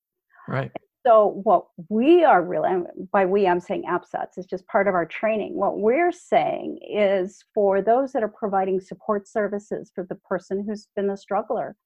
Right. 0.48 0.72
So 1.06 1.40
what 1.42 1.66
we 1.88 2.22
are 2.24 2.42
really 2.42 2.70
by 3.12 3.26
we 3.26 3.46
I'm 3.48 3.60
saying 3.60 3.84
APSATS 3.88 4.38
is 4.38 4.46
just 4.46 4.66
part 4.66 4.86
of 4.86 4.94
our 4.94 5.06
training. 5.06 5.54
What 5.54 5.78
we're 5.78 6.12
saying 6.12 6.78
is 6.88 7.44
for 7.54 7.82
those 7.82 8.12
that 8.12 8.22
are 8.22 8.28
providing 8.28 8.80
support 8.80 9.26
services 9.26 9.90
for 9.94 10.04
the 10.04 10.14
person 10.14 10.64
who's 10.64 10.86
been 10.94 11.08
the 11.08 11.16
struggler, 11.16 11.76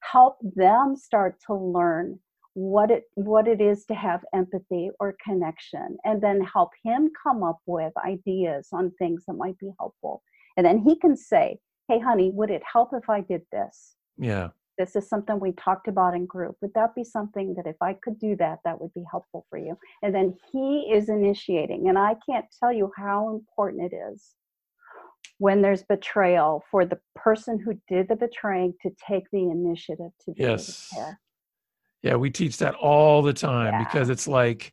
help 0.00 0.38
them 0.56 0.96
start 0.96 1.36
to 1.46 1.54
learn 1.54 2.18
what 2.54 2.90
it 2.90 3.04
what 3.14 3.48
it 3.48 3.60
is 3.60 3.84
to 3.86 3.94
have 3.94 4.22
empathy 4.34 4.90
or 5.00 5.16
connection 5.24 5.96
and 6.04 6.20
then 6.22 6.40
help 6.42 6.70
him 6.84 7.10
come 7.22 7.42
up 7.42 7.58
with 7.66 7.92
ideas 8.04 8.68
on 8.72 8.90
things 8.98 9.24
that 9.26 9.34
might 9.34 9.58
be 9.58 9.72
helpful. 9.78 10.22
And 10.56 10.66
then 10.66 10.78
he 10.78 10.96
can 10.96 11.16
say, 11.16 11.58
"Hey 11.88 11.98
honey, 11.98 12.30
would 12.32 12.50
it 12.50 12.62
help 12.70 12.90
if 12.92 13.08
I 13.08 13.20
did 13.20 13.42
this?" 13.52 13.96
Yeah 14.18 14.50
this 14.78 14.96
is 14.96 15.08
something 15.08 15.38
we 15.38 15.52
talked 15.52 15.88
about 15.88 16.14
in 16.14 16.26
group. 16.26 16.56
Would 16.60 16.74
that 16.74 16.94
be 16.94 17.04
something 17.04 17.54
that 17.54 17.66
if 17.66 17.76
I 17.80 17.94
could 17.94 18.18
do 18.18 18.36
that, 18.36 18.60
that 18.64 18.80
would 18.80 18.92
be 18.94 19.04
helpful 19.10 19.46
for 19.50 19.58
you? 19.58 19.76
And 20.02 20.14
then 20.14 20.34
he 20.50 20.90
is 20.92 21.08
initiating. 21.08 21.88
And 21.88 21.98
I 21.98 22.16
can't 22.28 22.46
tell 22.58 22.72
you 22.72 22.90
how 22.96 23.30
important 23.30 23.92
it 23.92 23.96
is 24.12 24.34
when 25.38 25.62
there's 25.62 25.82
betrayal 25.82 26.64
for 26.70 26.84
the 26.84 26.98
person 27.14 27.58
who 27.58 27.74
did 27.88 28.08
the 28.08 28.16
betraying 28.16 28.74
to 28.82 28.90
take 29.06 29.24
the 29.32 29.42
initiative 29.42 30.10
to 30.24 30.32
do 30.32 30.42
yes. 30.42 30.92
Yeah, 32.02 32.16
we 32.16 32.30
teach 32.30 32.58
that 32.58 32.74
all 32.74 33.22
the 33.22 33.32
time 33.32 33.74
yeah. 33.74 33.84
because 33.84 34.08
it's 34.08 34.26
like, 34.26 34.72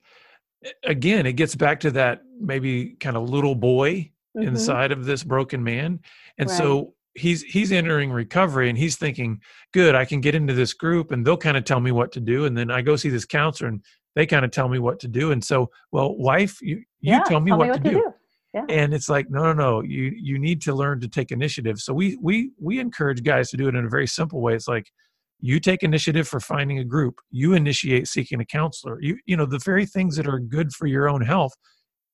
again, 0.84 1.26
it 1.26 1.34
gets 1.34 1.56
back 1.56 1.80
to 1.82 1.92
that 1.92 2.22
maybe 2.39 2.96
kind 3.00 3.15
of 3.15 3.30
little 3.30 3.56
boy 3.56 4.12
mm-hmm. 4.36 4.48
inside 4.48 4.92
of 4.92 5.06
this 5.06 5.24
broken 5.24 5.63
man. 5.63 6.00
And 6.38 6.50
right. 6.50 6.58
so 6.58 6.94
he's 7.15 7.44
he's 7.44 7.72
entering 7.72 8.12
recovery 8.12 8.70
and 8.70 8.78
he's 8.78 8.96
thinking 8.96 9.39
good 9.74 9.96
i 9.96 10.06
can 10.06 10.22
get 10.22 10.36
into 10.36 10.54
this 10.54 10.74
group 10.74 11.12
and 11.12 11.26
they'll 11.26 11.38
kind 11.38 11.58
of 11.58 11.65
tell 11.65 11.80
me 11.80 11.92
what 11.92 12.12
to 12.12 12.20
do 12.20 12.46
and 12.46 12.58
then 12.58 12.70
i 12.72 12.82
go 12.82 12.96
see 12.96 13.10
this 13.10 13.26
counselor 13.26 13.70
and 13.70 13.84
they 14.15 14.26
kind 14.26 14.46
of 14.46 14.52
tell 14.52 14.70
me 14.70 14.80
what 14.80 15.00
to 15.00 15.08
do 15.08 15.32
and 15.32 15.44
so 15.44 15.70
well 15.92 16.15
wife 16.18 16.62
you 16.62 16.78
you 17.02 17.13
yeah, 17.13 17.24
tell 17.24 17.39
me, 17.39 17.52
tell 17.52 17.58
what, 17.58 17.65
me 17.65 17.72
what 17.72 17.84
to, 17.84 17.89
to 17.89 17.89
do, 17.89 18.02
do. 18.02 18.13
Yeah. 18.54 18.65
and 18.70 18.94
it's 18.94 19.10
like 19.10 19.30
no 19.30 19.44
no 19.44 19.54
no 19.54 19.82
you 19.82 20.13
you 20.15 20.39
need 20.39 20.62
to 20.63 20.74
learn 20.74 21.00
to 21.02 21.08
take 21.08 21.32
initiative 21.32 21.80
so 21.80 21.94
we 21.94 22.18
we 22.22 22.52
we 22.60 22.80
encourage 22.80 23.24
guys 23.24 23.50
to 23.52 23.58
do 23.58 23.68
it 23.68 23.76
in 23.76 23.86
a 23.86 23.89
very 23.89 24.08
simple 24.08 24.42
way 24.42 24.56
it's 24.56 24.68
like 24.68 24.92
you 25.41 25.60
take 25.60 25.84
initiative 25.84 26.28
for 26.28 26.39
finding 26.39 26.80
a 26.80 26.84
group 26.84 27.19
you 27.32 27.54
initiate 27.54 28.08
seeking 28.08 28.41
a 28.41 28.45
counselor 28.45 28.99
you 29.02 29.17
you 29.25 29.38
know 29.38 29.45
the 29.45 29.60
very 29.60 29.86
things 29.86 30.15
that 30.15 30.28
are 30.28 30.39
good 30.39 30.71
for 30.73 30.86
your 30.86 31.08
own 31.10 31.21
health 31.21 31.54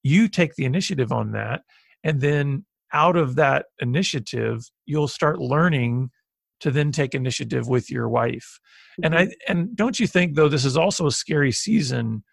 you 0.06 0.28
take 0.28 0.54
the 0.54 0.66
initiative 0.66 1.12
on 1.12 1.32
that. 1.32 1.62
And 2.04 2.22
then 2.22 2.64
out 2.94 3.18
of 3.18 3.36
that 3.36 3.66
initiative 3.80 4.62
you'll 4.86 5.08
start 5.08 5.40
learning 5.40 6.12
to 6.60 6.70
then 6.70 6.92
take 6.92 7.16
initiative 7.16 7.68
with 7.68 7.90
your 7.90 8.08
wife. 8.08 8.60
And 9.04 9.16
i 9.16 9.24
Mm-hmm. 9.26 9.32
and 9.52 9.76
don't 9.76 10.00
you 10.00 10.08
think 10.08 10.36
though 10.36 10.48
this 10.48 10.64
is 10.64 10.78
also 10.78 11.08
a 11.08 11.12
scary 11.12 11.52
season 11.52 12.24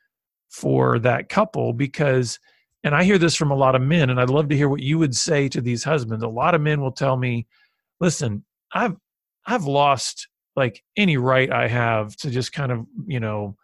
for 0.50 0.98
that 0.98 1.31
couple 1.31 1.72
because 1.72 2.38
and 2.85 2.94
i 2.94 3.02
hear 3.02 3.18
this 3.18 3.35
from 3.35 3.50
a 3.50 3.57
lot 3.57 3.74
of 3.74 3.81
men 3.83 4.11
and 4.11 4.20
i'd 4.20 4.31
love 4.31 4.48
to 4.50 4.57
hear 4.57 4.68
what 4.68 4.83
you 4.83 4.98
would 4.98 5.16
say 5.16 5.48
to 5.48 5.61
these 5.62 5.83
husbands. 5.83 6.22
A 6.22 6.28
lot 6.28 6.55
of 6.55 6.61
men 6.61 6.81
will 6.83 6.92
tell 6.92 7.16
me 7.16 7.46
listen 8.00 8.44
i've 8.74 8.96
i've 9.46 9.64
lost 9.64 10.28
like 10.57 10.83
any 10.97 11.17
right 11.17 11.51
i 11.53 11.67
have 11.67 12.15
to 12.17 12.31
just 12.31 12.53
kind 12.53 12.73
of 12.73 12.87
you 13.07 13.21
know 13.21 13.57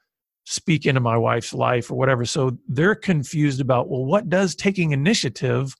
speak 0.44 0.86
into 0.86 1.00
my 1.00 1.14
wife's 1.14 1.52
life 1.52 1.90
or 1.90 1.98
whatever. 1.98 2.24
So 2.24 2.56
they're 2.66 2.94
confused 2.94 3.60
about 3.60 3.90
well 3.90 4.06
what 4.06 4.30
does 4.30 4.54
taking 4.54 4.92
initiative 4.92 5.74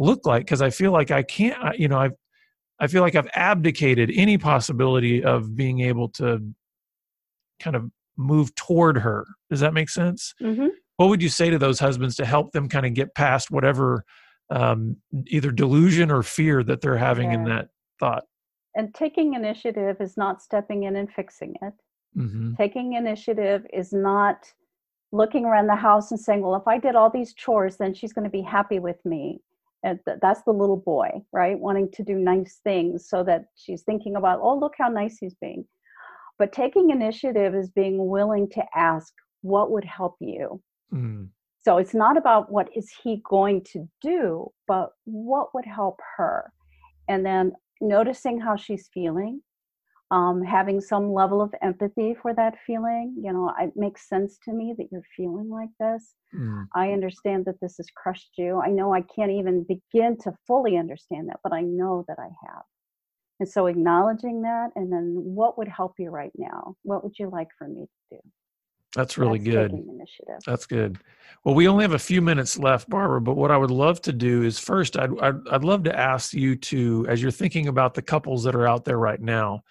look 0.00 0.26
like? 0.26 0.44
Because 0.44 0.62
i 0.62 0.70
feel 0.70 0.90
like 0.90 1.10
i 1.12 1.22
can't 1.22 1.78
you 1.78 1.86
know 1.86 1.98
i've 1.98 2.14
i 2.80 2.88
feel 2.88 3.02
like 3.02 3.14
i've 3.14 3.28
abdicated 3.34 4.10
any 4.14 4.36
possibility 4.36 5.22
of 5.22 5.54
being 5.54 5.80
able 5.80 6.08
to 6.08 6.40
kind 7.60 7.76
of 7.76 7.90
move 8.16 8.54
toward 8.56 8.98
her. 8.98 9.26
Does 9.48 9.60
that 9.60 9.74
make 9.74 9.88
sense? 9.88 10.34
Hmm 10.40 10.68
what 11.00 11.08
would 11.08 11.22
you 11.22 11.30
say 11.30 11.48
to 11.48 11.56
those 11.56 11.78
husbands 11.80 12.14
to 12.16 12.26
help 12.26 12.52
them 12.52 12.68
kind 12.68 12.84
of 12.84 12.92
get 12.92 13.14
past 13.14 13.50
whatever 13.50 14.04
um, 14.50 14.96
either 15.28 15.50
delusion 15.50 16.10
or 16.10 16.22
fear 16.22 16.62
that 16.62 16.82
they're 16.82 16.98
having 16.98 17.32
in 17.32 17.44
that 17.44 17.68
thought 17.98 18.24
And 18.76 18.94
taking 18.94 19.34
initiative 19.34 19.96
is 20.00 20.16
not 20.16 20.42
stepping 20.42 20.84
in 20.84 20.96
and 20.96 21.10
fixing 21.12 21.54
it. 21.62 21.74
hmm 22.14 22.54
Taking 22.54 22.94
initiative 22.94 23.66
is 23.72 23.92
not 23.92 24.52
looking 25.12 25.44
around 25.44 25.66
the 25.66 25.74
house 25.74 26.10
and 26.10 26.20
saying, 26.20 26.42
well, 26.42 26.54
if 26.54 26.68
I 26.68 26.78
did 26.78 26.94
all 26.94 27.10
these 27.10 27.34
chores, 27.34 27.76
then 27.76 27.94
she's 27.94 28.12
going 28.12 28.24
to 28.24 28.30
be 28.30 28.42
happy 28.42 28.78
with 28.78 29.04
me. 29.04 29.40
And 29.82 29.98
th- 30.04 30.18
that's 30.22 30.42
the 30.42 30.52
little 30.52 30.76
boy, 30.76 31.10
right? 31.32 31.58
Wanting 31.58 31.90
to 31.92 32.04
do 32.04 32.14
nice 32.14 32.60
things 32.62 33.08
so 33.08 33.24
that 33.24 33.46
she's 33.56 33.82
thinking 33.82 34.16
about, 34.16 34.40
oh, 34.42 34.56
look 34.58 34.74
how 34.78 34.88
nice 34.88 35.18
he's 35.18 35.34
being. 35.34 35.64
But 36.38 36.52
taking 36.52 36.90
initiative 36.90 37.54
is 37.54 37.70
being 37.70 38.08
willing 38.08 38.48
to 38.50 38.64
ask, 38.74 39.12
what 39.42 39.70
would 39.72 39.84
help 39.84 40.16
you? 40.20 40.62
mm 40.92 41.28
So 41.64 41.78
it's 41.78 41.94
not 41.94 42.16
about 42.16 42.50
what 42.52 42.68
is 42.74 42.90
he 43.02 43.22
going 43.28 43.62
to 43.72 43.88
do, 44.00 44.52
but 44.66 44.90
what 45.04 45.54
would 45.54 45.66
help 45.66 46.00
her. 46.16 46.52
And 47.08 47.24
then 47.26 47.52
noticing 47.80 48.40
how 48.40 48.56
she's 48.56 48.88
feeling, 48.92 49.42
um, 50.10 50.42
having 50.42 50.80
some 50.80 51.12
level 51.12 51.40
of 51.40 51.54
empathy 51.62 52.14
for 52.20 52.34
that 52.34 52.56
feeling. 52.66 53.16
You 53.22 53.32
know, 53.32 53.52
it 53.60 53.72
makes 53.76 54.08
sense 54.08 54.38
to 54.44 54.52
me 54.52 54.74
that 54.78 54.88
you're 54.90 55.02
feeling 55.16 55.48
like 55.50 55.70
this. 55.78 56.14
mm 56.34 56.66
I 56.74 56.92
understand 56.92 57.46
that 57.46 57.60
this 57.60 57.78
has 57.78 57.88
crushed 57.96 58.32
you. 58.38 58.60
I 58.60 58.68
know 58.68 58.94
I 58.94 59.02
can't 59.02 59.32
even 59.32 59.64
begin 59.64 60.16
to 60.18 60.32
fully 60.46 60.76
understand 60.76 61.28
that, 61.28 61.40
but 61.42 61.52
I 61.52 61.62
know 61.62 62.04
that 62.06 62.18
I 62.18 62.28
have. 62.46 62.62
And 63.40 63.48
so 63.48 63.66
acknowledging 63.66 64.42
that, 64.42 64.70
and 64.76 64.92
then 64.92 65.14
what 65.16 65.56
would 65.58 65.68
help 65.68 65.94
you 65.98 66.10
right 66.10 66.32
now? 66.36 66.76
What 66.82 67.02
would 67.02 67.18
you 67.18 67.30
like 67.30 67.48
for 67.58 67.66
me 67.66 67.86
to 67.86 68.16
do? 68.16 68.20
That's 68.94 69.16
really 69.16 69.38
That's 69.38 69.50
good 69.50 69.72
initiative. 69.72 70.40
That's 70.46 70.66
good. 70.66 70.98
Well, 71.44 71.54
we 71.54 71.68
only 71.68 71.84
have 71.84 71.92
a 71.92 71.98
few 71.98 72.20
minutes 72.20 72.58
left, 72.58 72.90
Barbara. 72.90 73.20
But 73.20 73.36
what 73.36 73.50
I 73.50 73.56
would 73.56 73.70
love 73.70 74.00
to 74.02 74.12
do 74.12 74.42
is 74.42 74.58
first, 74.58 74.98
I'd, 74.98 75.10
I'd 75.20 75.48
I'd 75.50 75.64
love 75.64 75.84
to 75.84 75.98
ask 75.98 76.34
you 76.34 76.56
to, 76.56 77.06
as 77.08 77.22
you're 77.22 77.30
thinking 77.30 77.68
about 77.68 77.94
the 77.94 78.02
couples 78.02 78.44
that 78.44 78.54
are 78.54 78.66
out 78.66 78.84
there 78.84 78.98
right 78.98 79.20
now, 79.20 79.62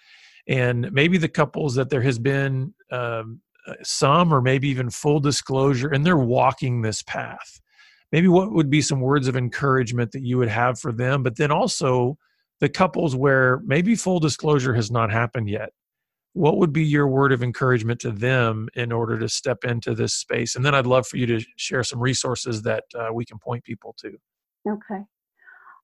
and 0.48 0.90
maybe 0.92 1.18
the 1.18 1.28
couples 1.28 1.74
that 1.74 1.90
there 1.90 2.02
has 2.02 2.18
been 2.18 2.74
um, 2.90 3.40
uh, 3.66 3.74
some, 3.82 4.32
or 4.32 4.40
maybe 4.40 4.68
even 4.68 4.90
full 4.90 5.20
disclosure, 5.20 5.88
and 5.88 6.04
they're 6.04 6.16
walking 6.16 6.82
this 6.82 7.02
path. 7.02 7.60
Maybe 8.10 8.26
what 8.26 8.52
would 8.52 8.70
be 8.70 8.82
some 8.82 9.00
words 9.00 9.28
of 9.28 9.36
encouragement 9.36 10.10
that 10.12 10.22
you 10.22 10.38
would 10.38 10.48
have 10.48 10.80
for 10.80 10.90
them, 10.90 11.22
but 11.22 11.36
then 11.36 11.52
also 11.52 12.18
the 12.58 12.68
couples 12.68 13.14
where 13.14 13.60
maybe 13.64 13.94
full 13.94 14.18
disclosure 14.18 14.74
has 14.74 14.90
not 14.90 15.12
happened 15.12 15.48
yet 15.48 15.70
what 16.32 16.58
would 16.58 16.72
be 16.72 16.84
your 16.84 17.08
word 17.08 17.32
of 17.32 17.42
encouragement 17.42 18.00
to 18.00 18.10
them 18.10 18.68
in 18.74 18.92
order 18.92 19.18
to 19.18 19.28
step 19.28 19.64
into 19.64 19.94
this 19.94 20.14
space 20.14 20.56
and 20.56 20.64
then 20.64 20.74
i'd 20.74 20.86
love 20.86 21.06
for 21.06 21.16
you 21.16 21.26
to 21.26 21.44
share 21.56 21.82
some 21.82 21.98
resources 21.98 22.62
that 22.62 22.84
uh, 22.94 23.08
we 23.12 23.24
can 23.24 23.38
point 23.38 23.64
people 23.64 23.94
to 23.98 24.16
Okay. 24.68 25.02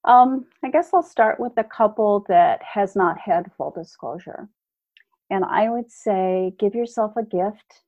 Um, 0.05 0.47
I 0.65 0.71
guess 0.71 0.91
I'll 0.93 1.03
start 1.03 1.41
with 1.41 1.53
a 1.57 1.65
couple 1.65 2.25
that 2.29 2.63
has 2.63 2.95
not 2.95 3.19
had 3.19 3.51
full 3.57 3.73
disclosure. 3.73 4.49
And 5.31 5.45
I 5.45 5.69
would 5.69 5.91
say 5.91 6.53
give 6.59 6.75
yourself 6.75 7.13
a 7.17 7.25
gift, 7.25 7.83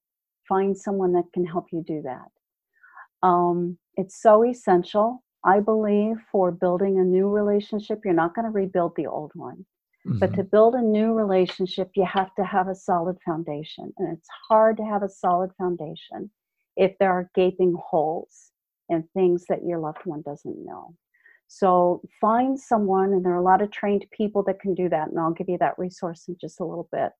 find 0.49 0.77
someone 0.77 1.13
that 1.13 1.33
can 1.33 1.47
help 1.47 1.67
you 1.73 1.85
do 1.87 2.03
that. 2.03 3.27
Um, 3.27 3.79
it's 3.97 4.21
so 4.21 4.45
essential, 4.45 5.23
I 5.45 5.61
believe, 5.61 6.17
for 6.33 6.51
building 6.51 6.99
a 6.99 7.05
new 7.05 7.29
relationship. 7.29 8.01
You're 8.05 8.15
not 8.15 8.35
going 8.35 8.47
to 8.47 8.51
rebuild 8.51 8.95
the 8.97 9.07
old 9.07 9.31
one. 9.35 9.65
But 10.09 10.31
Mhm. 10.31 10.37
to 10.37 10.45
build 10.45 10.75
a 10.75 10.83
new 10.83 11.13
relationship, 11.13 11.91
you 11.95 12.05
have 12.05 12.35
to 12.37 12.45
have 12.45 12.69
a 12.69 12.75
solid 12.75 13.21
foundation. 13.23 13.93
And 13.99 14.17
it's 14.17 14.29
hard 14.49 14.77
to 14.79 14.85
have 14.85 15.03
a 15.03 15.09
solid 15.09 15.55
foundation 15.57 16.31
if 16.77 16.97
there 16.99 17.13
are 17.13 17.31
gaping 17.35 17.75
holes 17.75 18.53
and 18.89 19.11
things 19.11 19.45
that 19.47 19.65
your 19.65 19.79
loved 19.79 20.07
one 20.07 20.23
doesn't 20.23 20.65
know. 20.65 20.95
So 21.47 22.03
find 22.21 22.59
someone, 22.59 23.13
and 23.13 23.25
there 23.25 23.33
are 23.33 23.37
a 23.37 23.43
lot 23.43 23.63
of 23.63 23.71
trained 23.71 24.07
people 24.11 24.43
that 24.45 24.61
can 24.61 24.75
do 24.75 24.89
that. 24.89 25.09
And 25.09 25.19
I'll 25.19 25.33
give 25.33 25.49
you 25.49 25.59
that 25.59 25.79
resource 25.79 26.29
in 26.29 26.37
just 26.41 26.61
a 26.61 26.65
little 26.65 26.89
bit. 26.91 27.13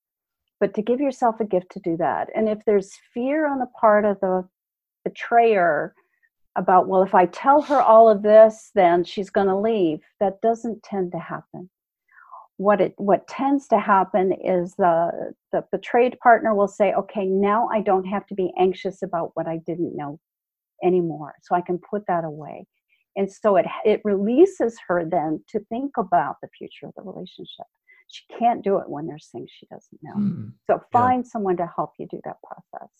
But 0.61 0.75
to 0.75 0.83
give 0.83 1.01
yourself 1.01 1.41
a 1.41 1.45
gift 1.45 1.71
to 1.73 1.81
do 1.81 1.97
that. 1.99 2.31
And 2.35 2.49
if 2.49 2.65
there's 2.65 2.97
fear 3.15 3.47
on 3.47 3.59
the 3.59 3.67
part 3.67 4.05
of 4.05 4.19
the 4.21 4.49
betrayer 5.05 5.95
about, 6.57 6.89
well, 6.89 7.03
if 7.03 7.15
I 7.15 7.27
tell 7.27 7.63
her 7.63 7.81
all 7.81 8.09
of 8.09 8.23
this, 8.23 8.71
then 8.75 9.05
she's 9.05 9.31
going 9.31 9.47
to 9.47 9.57
leave, 9.57 10.01
that 10.21 10.41
doesn't 10.41 10.83
tend 10.83 11.13
to 11.13 11.19
happen 11.19 11.71
what 12.59 12.81
it 12.81 12.93
what 12.97 13.27
tends 13.27 13.67
to 13.69 13.79
happen 13.79 14.33
is 14.33 14.75
the 14.75 15.33
the 15.53 15.65
betrayed 15.73 16.19
partner 16.21 16.55
will 16.55 16.69
say 16.69 16.93
okay 16.93 17.25
now 17.25 17.69
i 17.73 17.81
don't 17.81 18.05
have 18.05 18.27
to 18.27 18.35
be 18.35 18.53
anxious 18.59 19.03
about 19.03 19.31
what 19.35 19.47
i 19.47 19.57
didn't 19.67 19.97
know 19.97 20.19
anymore 20.85 21.35
so 21.41 21.55
i 21.55 21.61
can 21.61 21.79
put 21.79 22.07
that 22.07 22.25
away. 22.25 22.67
And 23.19 23.31
so 23.31 23.57
it 23.57 23.67
it 23.85 24.01
releases 24.05 24.79
her 24.87 25.05
then 25.05 25.43
to 25.49 25.59
think 25.69 25.97
about 25.99 26.37
the 26.41 26.49
future 26.57 26.87
of 26.87 26.95
the 26.97 27.03
relationship. 27.03 27.67
She 28.07 28.23
can't 28.39 28.63
do 28.63 28.79
it 28.79 28.89
when 28.89 29.07
there's 29.07 29.29
things 29.33 29.51
she 29.53 29.67
doesn't 29.67 30.01
know. 30.03 30.15
Mm. 30.17 30.53
so 30.67 30.81
find 30.93 31.27
someone 31.27 31.57
to 31.57 31.69
help 31.75 31.93
you 31.99 32.07
do 32.09 32.21
that 32.25 32.37
process. 32.47 32.91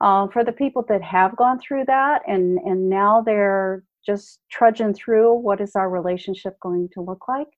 Uh, 0.00 0.28
for 0.28 0.44
the 0.44 0.52
people 0.52 0.84
that 0.88 1.02
have 1.02 1.36
gone 1.36 1.58
through 1.60 1.84
that 1.84 2.22
and 2.26 2.58
and 2.58 2.90
now 2.90 3.20
they're 3.20 3.84
just 4.04 4.40
trudging 4.50 4.92
through 4.92 5.34
what 5.34 5.60
is 5.60 5.76
our 5.76 5.88
relationship 5.88 6.58
going 6.60 6.88
to 6.92 7.00
look 7.00 7.26
like 7.28 7.48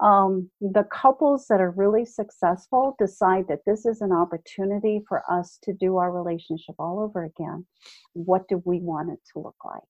um, 0.00 0.50
the 0.60 0.84
couples 0.84 1.46
that 1.48 1.60
are 1.60 1.72
really 1.72 2.06
successful 2.06 2.96
decide 2.98 3.46
that 3.48 3.64
this 3.66 3.84
is 3.84 4.00
an 4.00 4.12
opportunity 4.12 5.02
for 5.06 5.22
us 5.30 5.58
to 5.62 5.74
do 5.74 5.98
our 5.98 6.10
relationship 6.10 6.74
all 6.78 7.00
over 7.00 7.24
again. 7.24 7.66
What 8.14 8.48
do 8.48 8.62
we 8.64 8.80
want 8.80 9.10
it 9.10 9.18
to 9.32 9.40
look 9.40 9.62
like? 9.64 9.82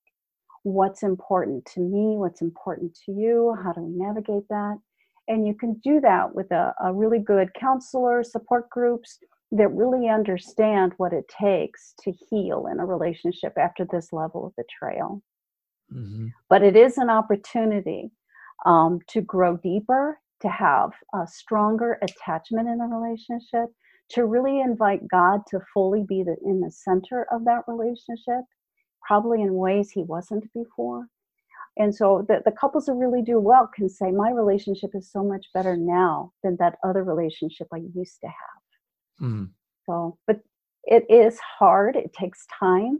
What's 0.63 1.01
important 1.01 1.65
to 1.73 1.79
me? 1.79 2.17
What's 2.17 2.41
important 2.41 2.97
to 3.05 3.13
you? 3.13 3.55
How 3.63 3.71
do 3.71 3.81
we 3.81 3.97
navigate 3.97 4.47
that? 4.49 4.77
And 5.27 5.47
you 5.47 5.53
can 5.53 5.75
do 5.83 6.01
that 6.01 6.35
with 6.35 6.51
a, 6.51 6.73
a 6.83 6.93
really 6.93 7.19
good 7.19 7.53
counselor, 7.53 8.21
support 8.23 8.69
groups 8.69 9.17
that 9.53 9.69
really 9.69 10.09
understand 10.09 10.93
what 10.97 11.13
it 11.13 11.25
takes 11.29 11.93
to 12.03 12.11
heal 12.11 12.67
in 12.71 12.79
a 12.79 12.85
relationship 12.85 13.53
after 13.57 13.85
this 13.85 14.11
level 14.11 14.45
of 14.45 14.55
betrayal. 14.55 15.21
Mhm. 15.93 16.31
But 16.49 16.63
it 16.63 16.75
is 16.75 16.97
an 16.97 17.09
opportunity 17.09 18.11
um, 18.65 18.99
to 19.07 19.21
grow 19.21 19.57
deeper, 19.57 20.19
to 20.41 20.49
have 20.49 20.91
a 21.13 21.27
stronger 21.27 21.99
attachment 22.01 22.67
in 22.67 22.81
a 22.81 22.87
relationship, 22.87 23.69
to 24.09 24.25
really 24.25 24.59
invite 24.59 25.07
God 25.07 25.41
to 25.47 25.59
fully 25.73 26.03
be 26.07 26.23
the, 26.23 26.35
in 26.45 26.59
the 26.59 26.71
center 26.71 27.27
of 27.31 27.45
that 27.45 27.63
relationship, 27.67 28.43
probably 29.05 29.41
in 29.41 29.53
ways 29.53 29.91
He 29.91 30.03
wasn't 30.03 30.51
before. 30.53 31.07
And 31.77 31.95
so 31.95 32.25
the, 32.27 32.41
the 32.43 32.51
couples 32.51 32.87
who 32.87 32.99
really 32.99 33.21
do 33.21 33.39
well 33.39 33.69
can 33.73 33.87
say, 33.87 34.11
My 34.11 34.31
relationship 34.31 34.91
is 34.93 35.09
so 35.09 35.23
much 35.23 35.47
better 35.53 35.77
now 35.77 36.33
than 36.43 36.57
that 36.57 36.77
other 36.83 37.03
relationship 37.03 37.67
I 37.73 37.81
used 37.93 38.19
to 38.21 38.27
have. 38.27 39.27
Mm. 39.29 39.49
So, 39.85 40.17
but 40.27 40.41
it 40.83 41.05
is 41.09 41.39
hard, 41.39 41.95
it 41.95 42.11
takes 42.13 42.45
time. 42.59 42.99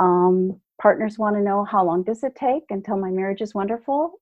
Um, 0.00 0.60
partners 0.80 1.18
want 1.18 1.36
to 1.36 1.42
know 1.42 1.64
how 1.64 1.84
long 1.84 2.02
does 2.02 2.24
it 2.24 2.34
take 2.34 2.64
until 2.70 2.96
my 2.96 3.10
marriage 3.10 3.40
is 3.40 3.54
wonderful 3.54 4.14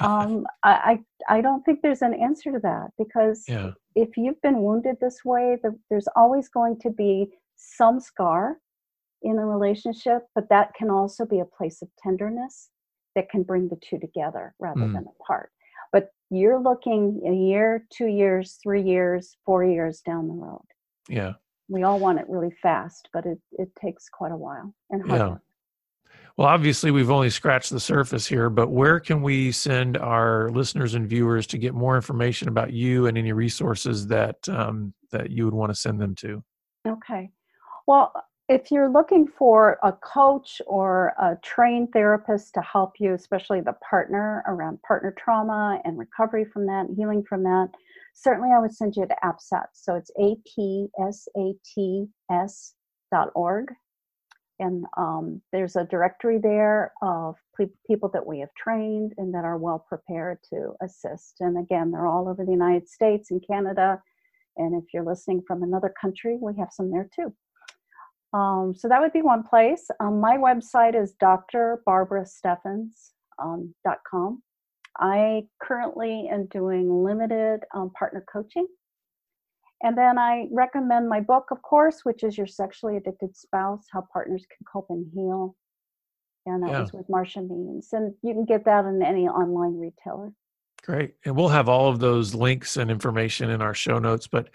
um, 0.00 0.46
I, 0.62 1.00
I 1.28 1.40
don't 1.40 1.62
think 1.64 1.80
there's 1.82 2.02
an 2.02 2.14
answer 2.14 2.52
to 2.52 2.58
that 2.60 2.90
because 2.98 3.44
yeah. 3.46 3.70
if 3.94 4.16
you've 4.16 4.40
been 4.42 4.62
wounded 4.62 4.96
this 5.00 5.24
way, 5.24 5.58
the, 5.62 5.76
there's 5.90 6.08
always 6.16 6.48
going 6.48 6.78
to 6.80 6.90
be 6.90 7.28
some 7.56 8.00
scar 8.00 8.58
in 9.22 9.38
a 9.38 9.44
relationship, 9.44 10.22
but 10.34 10.48
that 10.48 10.74
can 10.74 10.90
also 10.90 11.26
be 11.26 11.40
a 11.40 11.44
place 11.44 11.82
of 11.82 11.88
tenderness 12.02 12.70
that 13.14 13.28
can 13.28 13.42
bring 13.42 13.68
the 13.68 13.78
two 13.82 13.98
together 13.98 14.54
rather 14.58 14.80
mm. 14.80 14.94
than 14.94 15.06
apart. 15.20 15.50
But 15.92 16.10
you're 16.30 16.60
looking 16.60 17.20
a 17.26 17.34
year, 17.34 17.86
two 17.90 18.06
years, 18.06 18.58
three 18.62 18.82
years, 18.82 19.36
four 19.44 19.64
years 19.64 20.00
down 20.00 20.28
the 20.28 20.34
road. 20.34 20.64
Yeah. 21.08 21.34
We 21.68 21.82
all 21.82 21.98
want 21.98 22.18
it 22.18 22.26
really 22.28 22.54
fast, 22.62 23.08
but 23.12 23.26
it, 23.26 23.38
it 23.52 23.68
takes 23.80 24.08
quite 24.08 24.32
a 24.32 24.36
while 24.36 24.74
and 24.90 25.08
hard. 25.08 25.20
Yeah. 25.20 25.36
Well, 26.40 26.48
obviously, 26.48 26.90
we've 26.90 27.10
only 27.10 27.28
scratched 27.28 27.68
the 27.68 27.78
surface 27.78 28.26
here, 28.26 28.48
but 28.48 28.68
where 28.70 28.98
can 28.98 29.20
we 29.20 29.52
send 29.52 29.98
our 29.98 30.48
listeners 30.48 30.94
and 30.94 31.06
viewers 31.06 31.46
to 31.48 31.58
get 31.58 31.74
more 31.74 31.96
information 31.96 32.48
about 32.48 32.72
you 32.72 33.08
and 33.08 33.18
any 33.18 33.34
resources 33.34 34.06
that 34.06 34.48
um, 34.48 34.94
that 35.10 35.28
you 35.28 35.44
would 35.44 35.52
want 35.52 35.70
to 35.70 35.74
send 35.74 36.00
them 36.00 36.14
to? 36.14 36.42
Okay. 36.88 37.30
Well, 37.86 38.14
if 38.48 38.70
you're 38.70 38.88
looking 38.88 39.26
for 39.26 39.78
a 39.82 39.92
coach 39.92 40.62
or 40.66 41.12
a 41.20 41.36
trained 41.42 41.92
therapist 41.92 42.54
to 42.54 42.62
help 42.62 42.92
you, 42.98 43.12
especially 43.12 43.60
the 43.60 43.76
partner 43.90 44.42
around 44.46 44.80
partner 44.80 45.14
trauma 45.18 45.78
and 45.84 45.98
recovery 45.98 46.46
from 46.46 46.64
that, 46.64 46.86
and 46.88 46.96
healing 46.96 47.22
from 47.22 47.42
that, 47.42 47.68
certainly 48.14 48.48
I 48.50 48.60
would 48.60 48.74
send 48.74 48.96
you 48.96 49.06
to 49.06 49.16
APSATS. 49.22 49.74
So 49.74 49.94
it's 49.94 50.10
A-P-S-A-T-S 50.18 50.94
dot 53.12 53.28
org. 53.34 53.74
And 54.60 54.84
um, 54.96 55.42
there's 55.52 55.74
a 55.74 55.84
directory 55.84 56.38
there 56.38 56.92
of 57.02 57.34
people 57.86 58.10
that 58.12 58.26
we 58.26 58.40
have 58.40 58.50
trained 58.56 59.14
and 59.16 59.32
that 59.34 59.44
are 59.44 59.56
well 59.56 59.84
prepared 59.88 60.38
to 60.50 60.72
assist. 60.82 61.36
And 61.40 61.58
again, 61.58 61.90
they're 61.90 62.06
all 62.06 62.28
over 62.28 62.44
the 62.44 62.52
United 62.52 62.88
States 62.88 63.30
and 63.30 63.44
Canada. 63.44 64.00
And 64.56 64.80
if 64.80 64.92
you're 64.92 65.04
listening 65.04 65.42
from 65.46 65.62
another 65.62 65.92
country, 66.00 66.36
we 66.40 66.52
have 66.58 66.72
some 66.72 66.90
there 66.90 67.08
too. 67.14 67.32
Um, 68.32 68.74
so 68.76 68.88
that 68.88 69.00
would 69.00 69.12
be 69.12 69.22
one 69.22 69.42
place. 69.42 69.88
Um, 69.98 70.20
my 70.20 70.36
website 70.36 71.00
is 71.00 71.14
drbarbarasteffens.com. 71.20 72.92
Um, 74.12 74.42
I 74.98 75.44
currently 75.62 76.28
am 76.30 76.46
doing 76.46 77.02
limited 77.02 77.60
um, 77.74 77.90
partner 77.98 78.24
coaching. 78.30 78.66
And 79.82 79.96
then 79.96 80.18
I 80.18 80.46
recommend 80.52 81.08
my 81.08 81.20
book, 81.20 81.46
of 81.50 81.62
course, 81.62 82.00
which 82.04 82.22
is 82.22 82.36
Your 82.36 82.46
Sexually 82.46 82.96
Addicted 82.96 83.36
Spouse 83.36 83.86
How 83.90 84.04
Partners 84.12 84.44
Can 84.48 84.66
Cope 84.70 84.86
and 84.90 85.06
Heal. 85.14 85.56
And 86.46 86.62
that 86.62 86.70
yeah. 86.70 86.80
was 86.80 86.92
with 86.92 87.08
Marsha 87.08 87.46
Means. 87.48 87.88
And 87.92 88.14
you 88.22 88.34
can 88.34 88.44
get 88.44 88.64
that 88.66 88.84
in 88.84 89.02
any 89.02 89.26
online 89.26 89.78
retailer. 89.78 90.32
Great. 90.82 91.14
And 91.24 91.36
we'll 91.36 91.48
have 91.48 91.68
all 91.68 91.88
of 91.88 91.98
those 91.98 92.34
links 92.34 92.76
and 92.76 92.90
information 92.90 93.50
in 93.50 93.62
our 93.62 93.74
show 93.74 93.98
notes. 93.98 94.26
But 94.26 94.50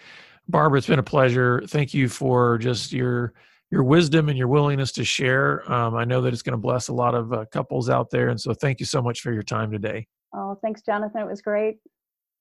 Barbara, 0.48 0.78
it's 0.78 0.86
been 0.86 0.98
a 0.98 1.04
pleasure. 1.04 1.62
Thank 1.66 1.94
you 1.94 2.08
for 2.08 2.58
just 2.58 2.92
your 2.92 3.34
your 3.70 3.82
wisdom 3.82 4.28
and 4.28 4.38
your 4.38 4.46
willingness 4.46 4.92
to 4.92 5.04
share. 5.04 5.70
Um, 5.70 5.96
I 5.96 6.04
know 6.04 6.20
that 6.22 6.32
it's 6.32 6.42
going 6.42 6.52
to 6.52 6.58
bless 6.58 6.86
a 6.86 6.92
lot 6.92 7.16
of 7.16 7.32
uh, 7.32 7.46
couples 7.50 7.90
out 7.90 8.10
there. 8.10 8.28
And 8.28 8.40
so 8.40 8.54
thank 8.54 8.78
you 8.78 8.86
so 8.86 9.02
much 9.02 9.22
for 9.22 9.32
your 9.32 9.42
time 9.42 9.72
today. 9.72 10.06
Oh, 10.32 10.56
thanks, 10.62 10.82
Jonathan. 10.82 11.22
It 11.22 11.26
was 11.26 11.42
great. 11.42 11.78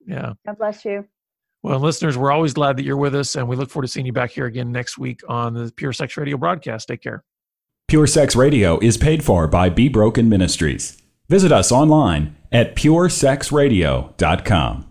Yeah. 0.05 0.33
God 0.45 0.57
bless 0.59 0.85
you. 0.85 1.07
Well, 1.65 1.79
listeners, 1.79 2.15
we're 2.15 2.31
always 2.31 2.53
glad 2.53 2.77
that 2.77 2.83
you're 2.83 2.95
with 2.95 3.15
us, 3.15 3.35
and 3.35 3.47
we 3.47 3.55
look 3.55 3.71
forward 3.71 3.87
to 3.87 3.91
seeing 3.91 4.05
you 4.05 4.13
back 4.13 4.29
here 4.29 4.45
again 4.45 4.71
next 4.71 4.99
week 4.99 5.21
on 5.27 5.55
the 5.55 5.73
Pure 5.75 5.93
Sex 5.93 6.15
Radio 6.15 6.37
broadcast. 6.37 6.87
Take 6.87 7.01
care. 7.01 7.23
Pure 7.87 8.05
Sex 8.05 8.35
Radio 8.35 8.77
is 8.81 8.97
paid 8.97 9.25
for 9.25 9.47
by 9.47 9.69
Be 9.69 9.89
Broken 9.89 10.29
Ministries. 10.29 11.01
Visit 11.27 11.51
us 11.51 11.71
online 11.71 12.35
at 12.51 12.75
puresexradio.com. 12.75 14.85